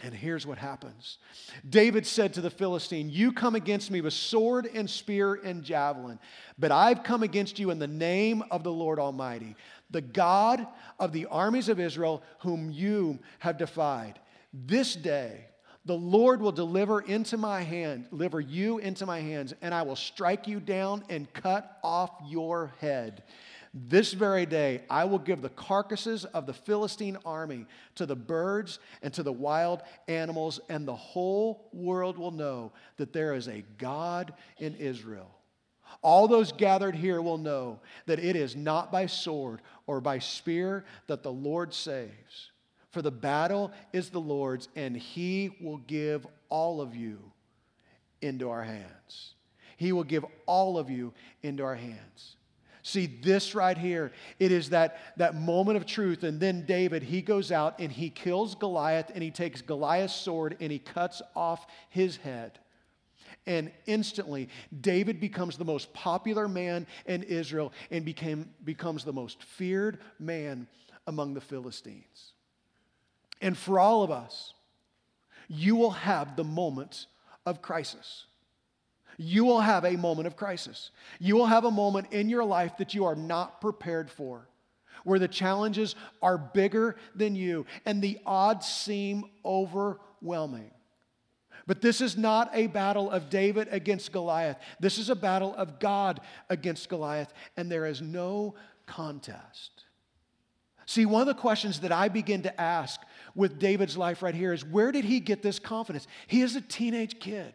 And 0.00 0.14
here's 0.14 0.46
what 0.46 0.58
happens 0.58 1.18
David 1.68 2.06
said 2.06 2.34
to 2.34 2.40
the 2.40 2.50
Philistine, 2.50 3.10
You 3.10 3.32
come 3.32 3.56
against 3.56 3.90
me 3.90 4.00
with 4.00 4.12
sword 4.12 4.68
and 4.72 4.88
spear 4.88 5.34
and 5.34 5.64
javelin, 5.64 6.20
but 6.56 6.70
I've 6.70 7.02
come 7.02 7.24
against 7.24 7.58
you 7.58 7.70
in 7.70 7.80
the 7.80 7.88
name 7.88 8.44
of 8.50 8.62
the 8.62 8.72
Lord 8.72 9.00
Almighty, 9.00 9.56
the 9.90 10.00
God 10.00 10.66
of 11.00 11.12
the 11.12 11.26
armies 11.26 11.68
of 11.68 11.80
Israel, 11.80 12.22
whom 12.40 12.70
you 12.70 13.18
have 13.40 13.58
defied. 13.58 14.20
This 14.52 14.94
day, 14.94 15.47
the 15.88 15.96
Lord 15.96 16.42
will 16.42 16.52
deliver 16.52 17.00
into 17.00 17.38
my 17.38 17.62
hand, 17.62 18.10
deliver 18.10 18.42
you 18.42 18.76
into 18.76 19.06
my 19.06 19.20
hands, 19.20 19.54
and 19.62 19.72
I 19.72 19.80
will 19.80 19.96
strike 19.96 20.46
you 20.46 20.60
down 20.60 21.02
and 21.08 21.32
cut 21.32 21.78
off 21.82 22.10
your 22.26 22.74
head. 22.78 23.22
This 23.72 24.12
very 24.12 24.44
day, 24.44 24.82
I 24.90 25.06
will 25.06 25.18
give 25.18 25.40
the 25.40 25.48
carcasses 25.48 26.26
of 26.26 26.44
the 26.44 26.52
Philistine 26.52 27.16
army 27.24 27.64
to 27.94 28.04
the 28.04 28.14
birds 28.14 28.80
and 29.02 29.14
to 29.14 29.22
the 29.22 29.32
wild 29.32 29.80
animals, 30.08 30.60
and 30.68 30.86
the 30.86 30.94
whole 30.94 31.70
world 31.72 32.18
will 32.18 32.32
know 32.32 32.70
that 32.98 33.14
there 33.14 33.32
is 33.32 33.48
a 33.48 33.64
God 33.78 34.34
in 34.58 34.74
Israel. 34.74 35.30
All 36.02 36.28
those 36.28 36.52
gathered 36.52 36.96
here 36.96 37.22
will 37.22 37.38
know 37.38 37.80
that 38.04 38.18
it 38.18 38.36
is 38.36 38.54
not 38.54 38.92
by 38.92 39.06
sword 39.06 39.62
or 39.86 40.02
by 40.02 40.18
spear 40.18 40.84
that 41.06 41.22
the 41.22 41.32
Lord 41.32 41.72
saves. 41.72 42.50
For 42.90 43.02
the 43.02 43.10
battle 43.10 43.72
is 43.92 44.10
the 44.10 44.20
Lord's, 44.20 44.68
and 44.74 44.96
He 44.96 45.56
will 45.60 45.78
give 45.78 46.26
all 46.48 46.80
of 46.80 46.94
you 46.94 47.18
into 48.22 48.50
our 48.50 48.62
hands. 48.62 49.34
He 49.76 49.92
will 49.92 50.04
give 50.04 50.24
all 50.46 50.78
of 50.78 50.90
you 50.90 51.12
into 51.42 51.62
our 51.62 51.76
hands. 51.76 52.36
See, 52.82 53.06
this 53.06 53.54
right 53.54 53.76
here, 53.76 54.12
it 54.38 54.50
is 54.50 54.70
that, 54.70 54.98
that 55.18 55.34
moment 55.34 55.76
of 55.76 55.84
truth. 55.84 56.22
And 56.22 56.40
then 56.40 56.64
David, 56.64 57.02
he 57.02 57.20
goes 57.20 57.52
out 57.52 57.78
and 57.78 57.92
he 57.92 58.08
kills 58.08 58.54
Goliath 58.54 59.10
and 59.12 59.22
he 59.22 59.30
takes 59.30 59.60
Goliath's 59.60 60.14
sword 60.14 60.56
and 60.58 60.72
he 60.72 60.78
cuts 60.78 61.20
off 61.36 61.66
his 61.90 62.16
head. 62.16 62.58
And 63.46 63.70
instantly, 63.86 64.48
David 64.80 65.20
becomes 65.20 65.58
the 65.58 65.64
most 65.64 65.92
popular 65.92 66.48
man 66.48 66.86
in 67.06 67.22
Israel 67.24 67.72
and 67.90 68.04
became, 68.04 68.50
becomes 68.64 69.04
the 69.04 69.12
most 69.12 69.42
feared 69.42 69.98
man 70.18 70.66
among 71.06 71.34
the 71.34 71.40
Philistines. 71.40 72.32
And 73.40 73.56
for 73.56 73.78
all 73.78 74.02
of 74.02 74.10
us, 74.10 74.52
you 75.48 75.76
will 75.76 75.92
have 75.92 76.36
the 76.36 76.44
moments 76.44 77.06
of 77.46 77.62
crisis. 77.62 78.26
You 79.16 79.44
will 79.44 79.60
have 79.60 79.84
a 79.84 79.96
moment 79.96 80.26
of 80.26 80.36
crisis. 80.36 80.90
You 81.18 81.36
will 81.36 81.46
have 81.46 81.64
a 81.64 81.70
moment 81.70 82.12
in 82.12 82.28
your 82.28 82.44
life 82.44 82.76
that 82.78 82.94
you 82.94 83.04
are 83.04 83.16
not 83.16 83.60
prepared 83.60 84.10
for, 84.10 84.48
where 85.04 85.18
the 85.18 85.28
challenges 85.28 85.96
are 86.22 86.38
bigger 86.38 86.96
than 87.14 87.34
you 87.34 87.66
and 87.84 88.00
the 88.00 88.18
odds 88.24 88.66
seem 88.66 89.24
overwhelming. 89.44 90.70
But 91.66 91.82
this 91.82 92.00
is 92.00 92.16
not 92.16 92.50
a 92.54 92.66
battle 92.68 93.10
of 93.10 93.28
David 93.28 93.68
against 93.70 94.12
Goliath. 94.12 94.56
This 94.80 94.96
is 94.96 95.10
a 95.10 95.14
battle 95.14 95.54
of 95.54 95.78
God 95.78 96.20
against 96.48 96.88
Goliath, 96.88 97.32
and 97.58 97.70
there 97.70 97.84
is 97.84 98.00
no 98.00 98.54
contest. 98.86 99.84
See, 100.86 101.04
one 101.04 101.20
of 101.20 101.26
the 101.26 101.34
questions 101.34 101.80
that 101.80 101.92
I 101.92 102.08
begin 102.08 102.42
to 102.44 102.60
ask 102.60 102.98
with 103.38 103.60
David's 103.60 103.96
life 103.96 104.20
right 104.20 104.34
here 104.34 104.52
is 104.52 104.64
where 104.64 104.90
did 104.90 105.04
he 105.04 105.20
get 105.20 105.42
this 105.42 105.60
confidence? 105.60 106.08
He 106.26 106.42
is 106.42 106.56
a 106.56 106.60
teenage 106.60 107.20
kid. 107.20 107.54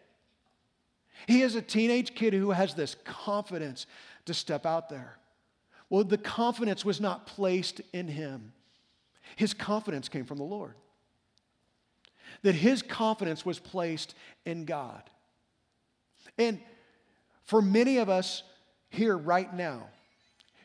He 1.27 1.41
is 1.41 1.55
a 1.55 1.61
teenage 1.61 2.15
kid 2.15 2.33
who 2.33 2.51
has 2.51 2.73
this 2.73 2.95
confidence 3.03 3.85
to 4.25 4.33
step 4.33 4.65
out 4.65 4.87
there. 4.87 5.17
Well, 5.89 6.05
the 6.05 6.17
confidence 6.17 6.85
was 6.85 7.01
not 7.01 7.27
placed 7.27 7.81
in 7.91 8.07
him, 8.07 8.53
his 9.35 9.53
confidence 9.53 10.07
came 10.07 10.25
from 10.25 10.37
the 10.37 10.45
Lord. 10.45 10.73
That 12.43 12.55
his 12.55 12.81
confidence 12.81 13.45
was 13.45 13.59
placed 13.59 14.15
in 14.45 14.65
God. 14.65 15.03
And 16.37 16.59
for 17.43 17.61
many 17.61 17.97
of 17.97 18.09
us 18.09 18.43
here 18.89 19.17
right 19.17 19.53
now, 19.53 19.89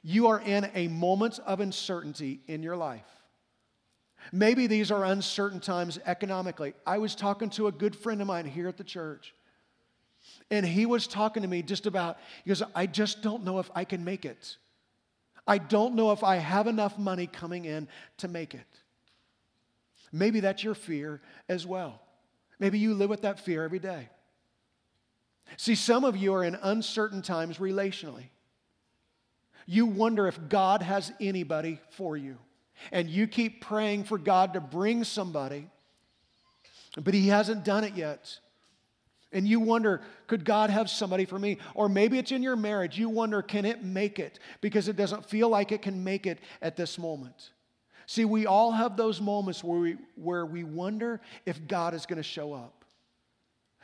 you 0.03 0.29
are 0.29 0.41
in 0.41 0.71
a 0.75 0.89
moment 0.89 1.41
of 1.45 1.61
uncertainty 1.61 2.41
in 2.47 2.63
your 2.63 2.77
life. 2.77 3.18
Maybe 4.33 4.67
these 4.67 4.91
are 4.91 5.05
uncertain 5.05 5.61
times 5.61 5.99
economically. 6.05 6.75
I 6.87 6.99
was 6.99 7.15
talking 7.15 7.51
to 7.51 7.67
a 7.67 7.73
good 7.73 7.97
friend 7.97 8.21
of 8.21 8.27
mine 8.27 8.47
here 8.47 8.69
at 8.69 8.77
the 8.77 8.85
church, 8.85 9.35
and 10.51 10.67
he 10.67 10.87
was 10.87 11.07
talking 11.07 11.43
to 11.43 11.49
me 11.49 11.63
just 11.63 11.87
about, 11.87 12.19
he 12.45 12.49
goes, 12.49 12.63
I 12.75 12.87
just 12.87 13.23
don't 13.23 13.45
know 13.45 13.59
if 13.59 13.71
I 13.75 13.85
can 13.85 14.05
make 14.05 14.25
it. 14.25 14.57
I 15.47 15.59
don't 15.59 15.95
know 15.95 16.13
if 16.13 16.23
I 16.23 16.37
have 16.37 16.67
enough 16.67 16.99
money 16.99 17.27
coming 17.27 17.65
in 17.65 17.89
to 18.19 18.29
make 18.29 18.55
it. 18.55 18.67
Maybe 20.13 20.41
that's 20.41 20.63
your 20.63 20.75
fear 20.75 21.21
as 21.49 21.67
well. 21.67 22.01
Maybe 22.59 22.79
you 22.79 22.95
live 22.95 23.11
with 23.11 23.23
that 23.23 23.41
fear 23.41 23.65
every 23.65 23.79
day. 23.79 24.09
See, 25.57 25.75
some 25.75 26.05
of 26.05 26.17
you 26.17 26.35
are 26.35 26.45
in 26.45 26.59
uncertain 26.61 27.23
times 27.23 27.59
relationally. 27.59 28.25
You 29.67 29.87
wonder 29.87 30.27
if 30.27 30.49
God 30.49 30.83
has 30.83 31.13
anybody 31.21 31.81
for 31.91 32.17
you. 32.17 32.39
And 32.93 33.09
you 33.09 33.27
keep 33.27 33.61
praying 33.61 34.05
for 34.05 34.19
God 34.19 34.55
to 34.55 34.61
bring 34.61 35.05
somebody, 35.05 35.69
but 36.97 37.15
He 37.15 37.29
hasn't 37.29 37.65
done 37.65 37.85
it 37.85 37.95
yet. 37.95 38.39
And 39.31 39.47
you 39.47 39.61
wonder, 39.61 40.01
could 40.27 40.45
God 40.45 40.71
have 40.71 40.89
somebody 40.89 41.27
for 41.27 41.39
me? 41.39 41.59
Or 41.75 41.89
maybe 41.89 42.19
it's 42.19 42.33
in 42.33 42.43
your 42.43 42.57
marriage. 42.57 42.99
You 42.99 43.11
wonder, 43.11 43.43
can 43.43 43.67
it 43.67 43.85
make 43.85 44.19
it? 44.19 44.39
Because 44.63 44.89
it 44.89 44.97
doesn't 44.97 45.29
feel 45.29 45.51
like 45.51 45.71
it 45.71 45.83
can 45.83 46.03
make 46.03 46.27
it 46.27 46.39
at 46.63 46.77
this 46.77 46.99
moment. 46.99 47.51
See, 48.07 48.25
we 48.25 48.47
all 48.47 48.73
have 48.73 48.97
those 48.97 49.21
moments 49.21 49.63
where 49.63 49.79
we, 49.79 49.97
where 50.15 50.47
we 50.47 50.65
wonder 50.65 51.21
if 51.45 51.69
God 51.69 51.93
is 51.93 52.07
going 52.07 52.17
to 52.17 52.23
show 52.23 52.55
up. 52.55 52.87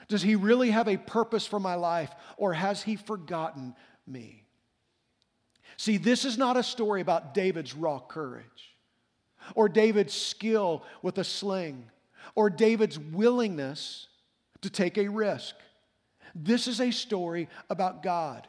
Does 0.08 0.22
He 0.22 0.34
really 0.34 0.70
have 0.70 0.88
a 0.88 0.96
purpose 0.96 1.46
for 1.46 1.60
my 1.60 1.74
life, 1.74 2.10
or 2.38 2.54
has 2.54 2.82
He 2.82 2.96
forgotten 2.96 3.74
me? 4.06 4.44
See, 5.76 5.98
this 5.98 6.24
is 6.24 6.38
not 6.38 6.56
a 6.56 6.62
story 6.62 7.02
about 7.02 7.34
David's 7.34 7.74
raw 7.74 7.98
courage, 7.98 8.73
or 9.54 9.68
David's 9.68 10.14
skill 10.14 10.82
with 11.02 11.18
a 11.18 11.24
sling, 11.24 11.84
or 12.34 12.50
David's 12.50 12.98
willingness 12.98 14.08
to 14.62 14.70
take 14.70 14.98
a 14.98 15.08
risk. 15.08 15.54
This 16.34 16.66
is 16.66 16.80
a 16.80 16.90
story 16.90 17.48
about 17.70 18.02
God. 18.02 18.46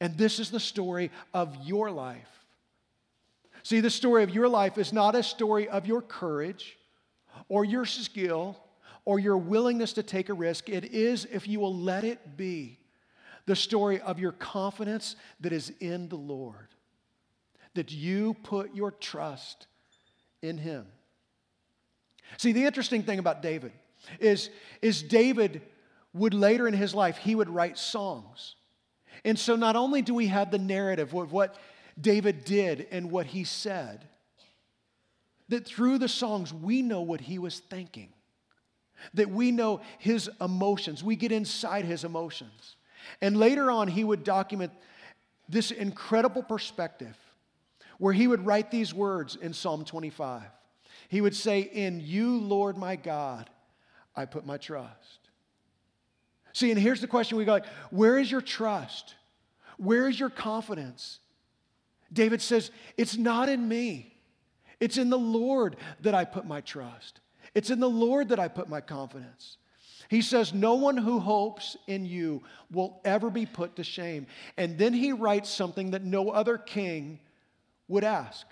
And 0.00 0.16
this 0.18 0.38
is 0.38 0.50
the 0.50 0.60
story 0.60 1.10
of 1.32 1.56
your 1.64 1.90
life. 1.90 2.28
See, 3.62 3.80
the 3.80 3.90
story 3.90 4.24
of 4.24 4.30
your 4.30 4.48
life 4.48 4.78
is 4.78 4.92
not 4.92 5.14
a 5.14 5.22
story 5.22 5.68
of 5.68 5.86
your 5.86 6.02
courage 6.02 6.76
or 7.48 7.64
your 7.64 7.84
skill 7.86 8.56
or 9.04 9.18
your 9.18 9.36
willingness 9.36 9.92
to 9.94 10.02
take 10.02 10.28
a 10.28 10.34
risk. 10.34 10.68
It 10.68 10.86
is, 10.86 11.26
if 11.26 11.46
you 11.48 11.60
will 11.60 11.74
let 11.74 12.04
it 12.04 12.36
be, 12.36 12.78
the 13.46 13.56
story 13.56 14.00
of 14.00 14.18
your 14.18 14.32
confidence 14.32 15.16
that 15.40 15.52
is 15.52 15.72
in 15.80 16.08
the 16.08 16.16
Lord, 16.16 16.68
that 17.74 17.92
you 17.92 18.34
put 18.42 18.74
your 18.74 18.90
trust 18.90 19.66
in 20.42 20.58
Him. 20.58 20.86
See, 22.38 22.52
the 22.52 22.64
interesting 22.64 23.02
thing 23.02 23.18
about 23.18 23.42
David 23.42 23.72
is, 24.20 24.50
is 24.80 25.02
David 25.02 25.62
would 26.14 26.34
later 26.34 26.68
in 26.68 26.74
his 26.74 26.94
life, 26.94 27.16
he 27.16 27.34
would 27.34 27.48
write 27.48 27.78
songs. 27.78 28.54
And 29.24 29.38
so 29.38 29.56
not 29.56 29.76
only 29.76 30.02
do 30.02 30.14
we 30.14 30.26
have 30.28 30.50
the 30.50 30.58
narrative 30.58 31.14
of 31.14 31.32
what 31.32 31.56
David 32.00 32.44
did 32.44 32.86
and 32.90 33.10
what 33.10 33.26
he 33.26 33.44
said, 33.44 34.06
that 35.48 35.66
through 35.66 35.98
the 35.98 36.08
songs 36.08 36.52
we 36.52 36.82
know 36.82 37.02
what 37.02 37.20
he 37.20 37.38
was 37.38 37.60
thinking, 37.60 38.08
that 39.14 39.30
we 39.30 39.50
know 39.50 39.80
his 39.98 40.30
emotions, 40.40 41.02
we 41.02 41.16
get 41.16 41.32
inside 41.32 41.84
his 41.84 42.04
emotions. 42.04 42.76
And 43.20 43.36
later 43.36 43.70
on, 43.70 43.88
he 43.88 44.04
would 44.04 44.22
document 44.24 44.72
this 45.48 45.70
incredible 45.70 46.42
perspective 46.42 47.16
where 48.02 48.12
he 48.12 48.26
would 48.26 48.44
write 48.44 48.72
these 48.72 48.92
words 48.92 49.36
in 49.36 49.52
Psalm 49.52 49.84
25. 49.84 50.42
He 51.08 51.20
would 51.20 51.36
say, 51.36 51.60
In 51.60 52.00
you, 52.00 52.36
Lord 52.36 52.76
my 52.76 52.96
God, 52.96 53.48
I 54.16 54.24
put 54.24 54.44
my 54.44 54.56
trust. 54.56 55.20
See, 56.52 56.72
and 56.72 56.80
here's 56.80 57.00
the 57.00 57.06
question 57.06 57.38
we 57.38 57.44
go 57.44 57.52
like, 57.52 57.66
where 57.90 58.18
is 58.18 58.28
your 58.28 58.40
trust? 58.40 59.14
Where 59.76 60.08
is 60.08 60.18
your 60.18 60.30
confidence? 60.30 61.20
David 62.12 62.42
says, 62.42 62.72
It's 62.96 63.16
not 63.16 63.48
in 63.48 63.68
me. 63.68 64.16
It's 64.80 64.98
in 64.98 65.08
the 65.08 65.16
Lord 65.16 65.76
that 66.00 66.12
I 66.12 66.24
put 66.24 66.44
my 66.44 66.60
trust. 66.60 67.20
It's 67.54 67.70
in 67.70 67.78
the 67.78 67.88
Lord 67.88 68.30
that 68.30 68.40
I 68.40 68.48
put 68.48 68.68
my 68.68 68.80
confidence. 68.80 69.58
He 70.08 70.22
says, 70.22 70.52
No 70.52 70.74
one 70.74 70.96
who 70.96 71.20
hopes 71.20 71.76
in 71.86 72.04
you 72.04 72.42
will 72.68 73.00
ever 73.04 73.30
be 73.30 73.46
put 73.46 73.76
to 73.76 73.84
shame. 73.84 74.26
And 74.56 74.76
then 74.76 74.92
he 74.92 75.12
writes 75.12 75.50
something 75.50 75.92
that 75.92 76.02
no 76.02 76.30
other 76.30 76.58
king 76.58 77.20
would 77.92 78.04
ask. 78.04 78.46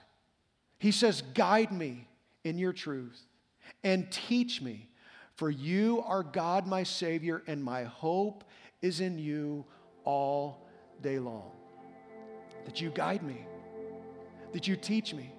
He 0.78 0.92
says, 0.92 1.22
Guide 1.34 1.72
me 1.72 2.06
in 2.44 2.58
your 2.58 2.72
truth 2.72 3.20
and 3.82 4.10
teach 4.10 4.62
me 4.62 4.88
for 5.40 5.48
you 5.48 6.04
are 6.06 6.22
God, 6.22 6.66
my 6.66 6.82
Savior, 6.82 7.42
and 7.46 7.64
my 7.64 7.84
hope 7.84 8.44
is 8.82 9.00
in 9.00 9.18
you 9.18 9.64
all 10.04 10.68
day 11.00 11.18
long. 11.18 11.52
That 12.66 12.82
you 12.82 12.90
guide 12.90 13.22
me, 13.22 13.46
that 14.52 14.68
you 14.68 14.76
teach 14.76 15.14
me. 15.14 15.32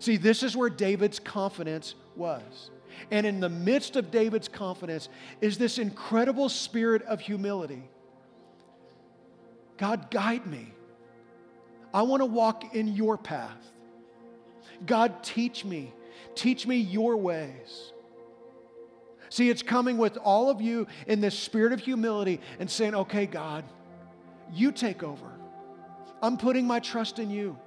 See, 0.00 0.16
this 0.16 0.42
is 0.42 0.56
where 0.56 0.68
David's 0.68 1.20
confidence 1.20 1.94
was. 2.16 2.72
And 3.12 3.24
in 3.24 3.38
the 3.38 3.48
midst 3.48 3.94
of 3.94 4.10
David's 4.10 4.48
confidence 4.48 5.08
is 5.40 5.58
this 5.58 5.78
incredible 5.78 6.48
spirit 6.48 7.02
of 7.02 7.20
humility. 7.20 7.88
God, 9.76 10.10
guide 10.10 10.44
me. 10.44 10.72
I 11.94 12.02
want 12.02 12.20
to 12.20 12.26
walk 12.26 12.74
in 12.74 12.88
your 12.88 13.16
path. 13.16 13.58
God, 14.86 15.22
teach 15.22 15.64
me. 15.64 15.92
Teach 16.34 16.66
me 16.66 16.76
your 16.76 17.16
ways. 17.16 17.92
See, 19.28 19.48
it's 19.48 19.62
coming 19.62 19.96
with 19.96 20.18
all 20.18 20.50
of 20.50 20.60
you 20.60 20.86
in 21.06 21.20
this 21.20 21.38
spirit 21.38 21.72
of 21.72 21.80
humility 21.80 22.40
and 22.58 22.70
saying, 22.70 22.94
okay, 22.94 23.26
God, 23.26 23.64
you 24.52 24.72
take 24.72 25.02
over. 25.02 25.26
I'm 26.22 26.36
putting 26.36 26.66
my 26.66 26.80
trust 26.80 27.18
in 27.18 27.30
you. 27.30 27.58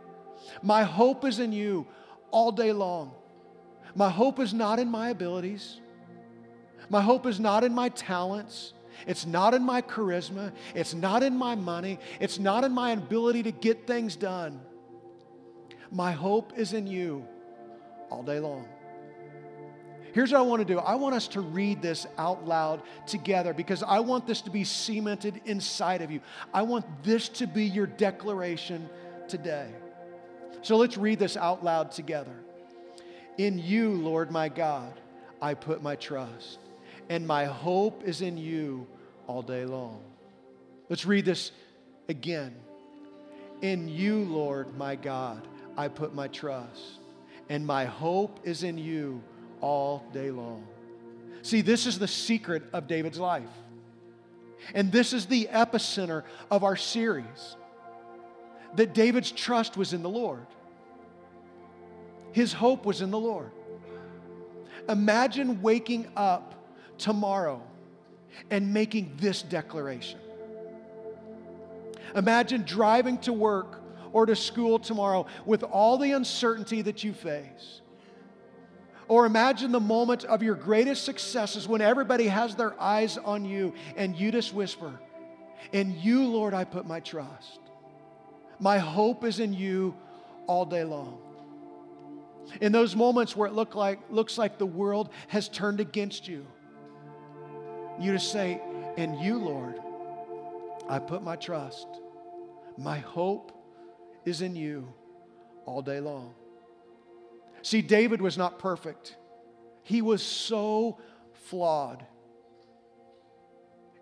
My 0.61 0.83
hope 0.83 1.25
is 1.25 1.39
in 1.39 1.51
you 1.51 1.87
all 2.31 2.51
day 2.51 2.71
long. 2.71 3.13
My 3.95 4.09
hope 4.09 4.39
is 4.39 4.53
not 4.53 4.77
in 4.79 4.89
my 4.89 5.09
abilities. 5.09 5.79
My 6.89 7.01
hope 7.01 7.25
is 7.25 7.39
not 7.39 7.63
in 7.63 7.73
my 7.73 7.89
talents. 7.89 8.73
It's 9.07 9.25
not 9.25 9.53
in 9.53 9.63
my 9.63 9.81
charisma. 9.81 10.51
It's 10.73 10.93
not 10.93 11.23
in 11.23 11.37
my 11.37 11.55
money. 11.55 11.99
It's 12.19 12.39
not 12.39 12.63
in 12.63 12.71
my 12.71 12.91
ability 12.91 13.43
to 13.43 13.51
get 13.51 13.87
things 13.87 14.15
done. 14.15 14.61
My 15.91 16.11
hope 16.11 16.53
is 16.57 16.73
in 16.73 16.87
you 16.87 17.25
all 18.09 18.23
day 18.23 18.39
long. 18.39 18.67
Here's 20.13 20.31
what 20.31 20.39
I 20.39 20.43
want 20.43 20.61
to 20.61 20.65
do 20.65 20.79
I 20.79 20.95
want 20.95 21.13
us 21.13 21.27
to 21.29 21.41
read 21.41 21.81
this 21.81 22.07
out 22.17 22.47
loud 22.47 22.81
together 23.05 23.53
because 23.53 23.83
I 23.83 23.99
want 23.99 24.25
this 24.25 24.41
to 24.41 24.49
be 24.49 24.63
cemented 24.63 25.41
inside 25.43 26.01
of 26.01 26.09
you. 26.09 26.21
I 26.53 26.61
want 26.61 26.85
this 27.03 27.27
to 27.29 27.47
be 27.47 27.65
your 27.65 27.85
declaration 27.85 28.89
today. 29.27 29.69
So 30.61 30.77
let's 30.77 30.97
read 30.97 31.19
this 31.19 31.35
out 31.35 31.63
loud 31.63 31.91
together. 31.91 32.35
In 33.37 33.59
you, 33.59 33.91
Lord 33.91 34.31
my 34.31 34.47
God, 34.47 34.93
I 35.41 35.53
put 35.53 35.83
my 35.83 35.97
trust, 35.97 36.59
and 37.09 37.25
my 37.25 37.45
hope 37.45 38.03
is 38.03 38.21
in 38.21 38.37
you 38.37 38.87
all 39.27 39.41
day 39.41 39.65
long. 39.65 40.01
Let's 40.89 41.05
read 41.05 41.25
this 41.25 41.51
again. 42.09 42.55
In 43.61 43.87
you, 43.87 44.19
Lord 44.19 44.77
my 44.77 44.95
God, 44.95 45.47
I 45.77 45.87
put 45.87 46.13
my 46.13 46.27
trust, 46.27 46.99
and 47.49 47.65
my 47.65 47.85
hope 47.85 48.39
is 48.43 48.63
in 48.63 48.77
you 48.77 49.23
all 49.61 50.05
day 50.13 50.31
long. 50.31 50.67
See, 51.41 51.61
this 51.61 51.85
is 51.85 51.99
the 51.99 52.07
secret 52.07 52.63
of 52.73 52.87
David's 52.87 53.19
life. 53.19 53.49
And 54.73 54.91
this 54.91 55.13
is 55.13 55.27
the 55.27 55.47
epicenter 55.51 56.23
of 56.49 56.63
our 56.63 56.75
series 56.75 57.55
that 58.75 58.93
David's 58.93 59.31
trust 59.31 59.77
was 59.77 59.93
in 59.93 60.01
the 60.03 60.09
Lord, 60.09 60.45
his 62.31 62.51
hope 62.51 62.85
was 62.85 63.01
in 63.01 63.11
the 63.11 63.19
Lord. 63.19 63.51
Imagine 64.89 65.61
waking 65.61 66.07
up 66.15 66.54
tomorrow 66.97 67.61
and 68.49 68.73
making 68.73 69.17
this 69.17 69.41
declaration. 69.41 70.19
Imagine 72.15 72.63
driving 72.63 73.17
to 73.19 73.33
work 73.33 73.81
or 74.13 74.25
to 74.25 74.35
school 74.35 74.79
tomorrow 74.79 75.25
with 75.45 75.63
all 75.63 75.97
the 75.97 76.11
uncertainty 76.11 76.81
that 76.81 77.03
you 77.03 77.13
face 77.13 77.81
or 79.07 79.25
imagine 79.25 79.71
the 79.71 79.79
moment 79.79 80.23
of 80.25 80.41
your 80.41 80.55
greatest 80.55 81.03
successes 81.03 81.67
when 81.67 81.81
everybody 81.81 82.27
has 82.27 82.55
their 82.55 82.79
eyes 82.81 83.17
on 83.17 83.45
you 83.45 83.73
and 83.95 84.15
you 84.15 84.31
just 84.31 84.53
whisper, 84.53 84.99
In 85.71 85.99
you, 85.99 86.25
Lord, 86.25 86.53
I 86.53 86.63
put 86.63 86.87
my 86.87 86.99
trust. 86.99 87.59
My 88.59 88.77
hope 88.77 89.23
is 89.23 89.39
in 89.39 89.53
you 89.53 89.95
all 90.47 90.65
day 90.65 90.83
long. 90.83 91.19
In 92.61 92.71
those 92.71 92.95
moments 92.95 93.35
where 93.35 93.47
it 93.47 93.53
look 93.53 93.75
like, 93.75 93.99
looks 94.09 94.37
like 94.37 94.57
the 94.57 94.65
world 94.65 95.09
has 95.27 95.49
turned 95.49 95.79
against 95.79 96.27
you, 96.27 96.45
you 97.99 98.11
to 98.11 98.19
say, 98.19 98.61
and 98.97 99.19
you, 99.19 99.37
Lord, 99.37 99.79
I 100.87 100.99
put 100.99 101.23
my 101.23 101.35
trust. 101.35 101.87
My 102.77 102.99
hope 102.99 103.51
is 104.25 104.41
in 104.41 104.55
you 104.55 104.93
all 105.65 105.81
day 105.81 105.99
long. 105.99 106.33
See, 107.61 107.81
David 107.81 108.21
was 108.21 108.37
not 108.37 108.59
perfect, 108.59 109.15
he 109.83 110.01
was 110.01 110.21
so 110.21 110.99
flawed. 111.33 112.05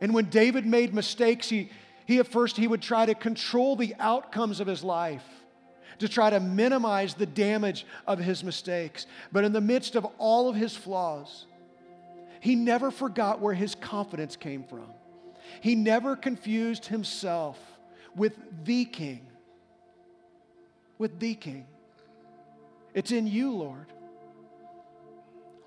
And 0.01 0.13
when 0.13 0.25
David 0.25 0.65
made 0.65 0.93
mistakes, 0.93 1.47
he, 1.47 1.69
he 2.06 2.19
at 2.19 2.27
first 2.27 2.58
he 2.58 2.67
would 2.67 2.82
try 2.82 3.06
to 3.06 3.15
control 3.15 3.77
the 3.77 3.95
outcomes 3.99 4.60
of 4.60 4.67
his 4.67 4.84
life 4.84 5.23
to 5.99 6.10
try 6.10 6.29
to 6.29 6.41
minimize 6.41 7.13
the 7.13 7.25
damage 7.25 7.86
of 8.06 8.19
his 8.19 8.43
mistakes. 8.43 9.06
But 9.32 9.45
in 9.45 9.53
the 9.53 9.62
midst 9.62 9.95
of 9.95 10.06
all 10.17 10.49
of 10.49 10.56
his 10.56 10.75
flaws, 10.75 11.45
he 12.43 12.56
never 12.56 12.91
forgot 12.91 13.39
where 13.39 13.53
his 13.53 13.73
confidence 13.73 14.36
came 14.36 14.65
from. 14.65 14.84
He 15.62 15.75
never 15.75 16.17
confused 16.17 16.86
himself 16.86 17.58
with 18.17 18.38
the 18.65 18.84
king. 18.84 19.25
With 20.97 21.21
the 21.21 21.36
king. 21.36 21.65
It's 22.93 23.13
in 23.13 23.27
you, 23.27 23.53
Lord. 23.53 23.86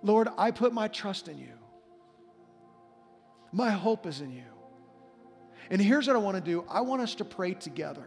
Lord, 0.03 0.29
I 0.37 0.51
put 0.51 0.75
my 0.75 0.89
trust 0.89 1.29
in 1.29 1.39
you. 1.39 1.55
My 3.53 3.71
hope 3.71 4.07
is 4.07 4.21
in 4.21 4.31
you. 4.31 4.43
And 5.71 5.81
here's 5.81 6.07
what 6.09 6.17
I 6.17 6.19
want 6.19 6.37
to 6.37 6.43
do 6.43 6.63
I 6.69 6.83
want 6.83 7.01
us 7.01 7.15
to 7.15 7.25
pray 7.25 7.55
together. 7.55 8.05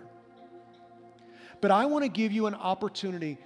But 1.59 1.71
I 1.71 1.87
want 1.87 2.03
to 2.03 2.09
give 2.09 2.31
you 2.31 2.45
an 2.45 2.53
opportunity 2.53 3.39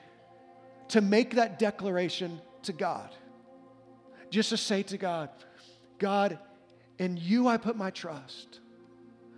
to 0.90 1.00
make 1.00 1.36
that 1.36 1.60
declaration 1.60 2.42
to 2.64 2.74
God. 2.74 3.10
Just 4.34 4.50
to 4.50 4.58
say 4.58 4.82
to 4.82 4.98
God, 4.98 5.30
God, 6.00 6.40
in 6.98 7.18
you 7.18 7.48
I 7.48 7.58
put 7.58 7.76
my 7.76 7.92
trust. 7.92 8.62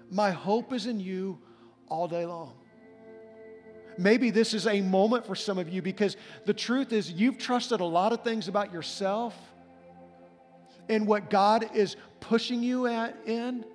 My 0.09 0.31
hope 0.31 0.71
is 0.71 0.85
in 0.85 1.01
you 1.01 1.37
all 1.89 2.07
day 2.07 2.25
long. 2.25 2.53
Maybe 3.97 4.29
this 4.29 4.53
is 4.53 4.67
a 4.67 4.79
moment 4.79 5.25
for 5.25 5.35
some 5.35 5.57
of 5.57 5.67
you 5.67 5.81
because 5.81 6.15
the 6.45 6.53
truth 6.53 6.93
is 6.93 7.11
you've 7.11 7.37
trusted 7.37 7.81
a 7.81 7.85
lot 7.85 8.13
of 8.13 8.23
things 8.23 8.47
about 8.47 8.71
yourself. 8.71 9.35
And 10.87 11.05
what 11.05 11.29
God 11.29 11.75
is 11.75 11.97
pushing 12.21 12.63
you 12.63 12.87
at 12.87 13.17
in 13.25 13.65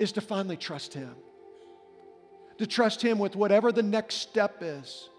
is 0.00 0.10
to 0.12 0.20
finally 0.20 0.56
trust 0.56 0.94
Him. 0.94 1.14
To 2.58 2.66
trust 2.66 3.00
Him 3.00 3.20
with 3.20 3.36
whatever 3.36 3.70
the 3.70 3.84
next 3.84 4.16
step 4.16 4.56
is. 4.62 5.10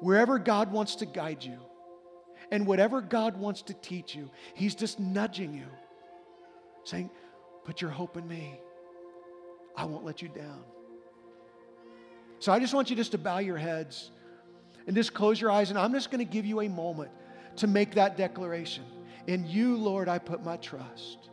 Wherever 0.00 0.38
God 0.38 0.70
wants 0.70 0.96
to 0.96 1.06
guide 1.06 1.42
you 1.42 1.60
and 2.50 2.66
whatever 2.66 3.00
God 3.00 3.36
wants 3.36 3.62
to 3.62 3.74
teach 3.74 4.14
you, 4.14 4.30
He's 4.54 4.74
just 4.74 5.00
nudging 5.00 5.54
you, 5.54 5.66
saying, 6.84 7.10
Put 7.64 7.80
your 7.80 7.90
hope 7.90 8.16
in 8.16 8.26
me. 8.28 8.60
I 9.76 9.84
won't 9.84 10.04
let 10.04 10.22
you 10.22 10.28
down. 10.28 10.62
So 12.38 12.52
I 12.52 12.60
just 12.60 12.74
want 12.74 12.90
you 12.90 12.96
just 12.96 13.10
to 13.12 13.18
bow 13.18 13.38
your 13.38 13.56
heads 13.56 14.10
and 14.86 14.94
just 14.94 15.12
close 15.12 15.40
your 15.40 15.50
eyes, 15.50 15.70
and 15.70 15.78
I'm 15.78 15.92
just 15.92 16.12
going 16.12 16.24
to 16.24 16.30
give 16.30 16.46
you 16.46 16.60
a 16.60 16.68
moment 16.68 17.10
to 17.56 17.66
make 17.66 17.94
that 17.96 18.16
declaration. 18.16 18.84
In 19.26 19.46
you, 19.48 19.76
Lord, 19.76 20.08
I 20.08 20.18
put 20.18 20.44
my 20.44 20.56
trust. 20.58 21.30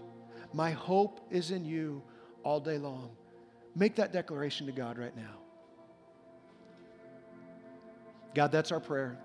My 0.54 0.72
hope 0.72 1.20
is 1.30 1.52
in 1.52 1.66
you 1.66 2.02
all 2.44 2.60
day 2.60 2.80
long. 2.80 3.12
Make 3.76 3.96
that 3.96 4.12
declaration 4.12 4.66
to 4.66 4.72
God 4.72 4.98
right 4.98 5.16
now. 5.16 5.36
God, 8.34 8.52
that's 8.52 8.72
our 8.72 8.80
prayer. 8.80 9.20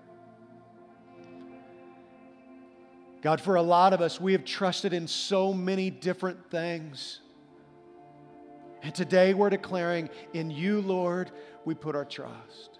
God, 3.21 3.41
for 3.41 3.55
a 3.55 3.61
lot 3.61 3.93
of 3.93 4.01
us, 4.01 4.19
we 4.19 4.31
have 4.31 4.45
trusted 4.45 4.93
in 4.93 5.07
so 5.07 5.53
many 5.53 5.89
different 5.89 6.49
things. 6.49 7.19
And 8.81 8.95
today 8.95 9.33
we're 9.33 9.49
declaring, 9.49 10.09
in 10.33 10.49
you, 10.49 10.81
Lord, 10.81 11.31
we 11.65 11.75
put 11.75 11.95
our 11.95 12.05
trust. 12.05 12.79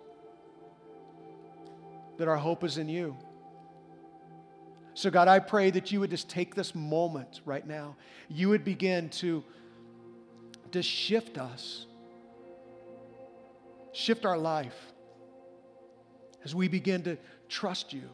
That 2.18 2.28
our 2.28 2.38
hope 2.38 2.64
is 2.64 2.78
in 2.78 2.88
you. 2.88 3.18
So, 4.94 5.10
God, 5.10 5.28
I 5.28 5.40
pray 5.40 5.72
that 5.72 5.92
you 5.92 6.00
would 6.00 6.10
just 6.10 6.30
take 6.30 6.56
this 6.56 6.74
moment 6.74 7.42
right 7.46 7.66
now. 7.66 7.96
You 8.30 8.50
would 8.50 8.64
begin 8.64 9.10
to, 9.10 9.44
to 10.72 10.82
shift 10.82 11.38
us, 11.38 11.86
shift 13.94 14.26
our 14.26 14.38
life 14.38 14.94
as 16.44 16.56
we 16.56 16.68
begin 16.68 17.04
to 17.04 17.18
trust 17.50 17.94
you. 17.94 18.10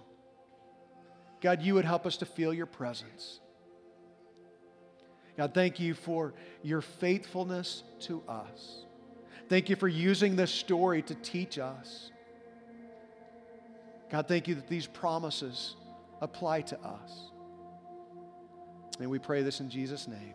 God, 1.45 1.61
you 1.61 1.75
would 1.75 1.85
help 1.85 2.07
us 2.07 2.17
to 2.17 2.25
feel 2.25 2.51
your 2.51 2.65
presence. 2.65 3.39
God, 5.37 5.53
thank 5.53 5.79
you 5.79 5.93
for 5.93 6.33
your 6.63 6.81
faithfulness 6.81 7.83
to 7.99 8.23
us. 8.27 8.85
Thank 9.47 9.69
you 9.69 9.75
for 9.75 9.87
using 9.87 10.35
this 10.35 10.49
story 10.49 11.03
to 11.03 11.13
teach 11.13 11.59
us. 11.59 12.09
God, 14.09 14.27
thank 14.27 14.47
you 14.47 14.55
that 14.55 14.67
these 14.67 14.87
promises 14.87 15.75
apply 16.19 16.61
to 16.61 16.79
us. 16.79 17.29
And 18.99 19.07
we 19.11 19.19
pray 19.19 19.43
this 19.43 19.59
in 19.59 19.69
Jesus' 19.69 20.07
name. 20.07 20.33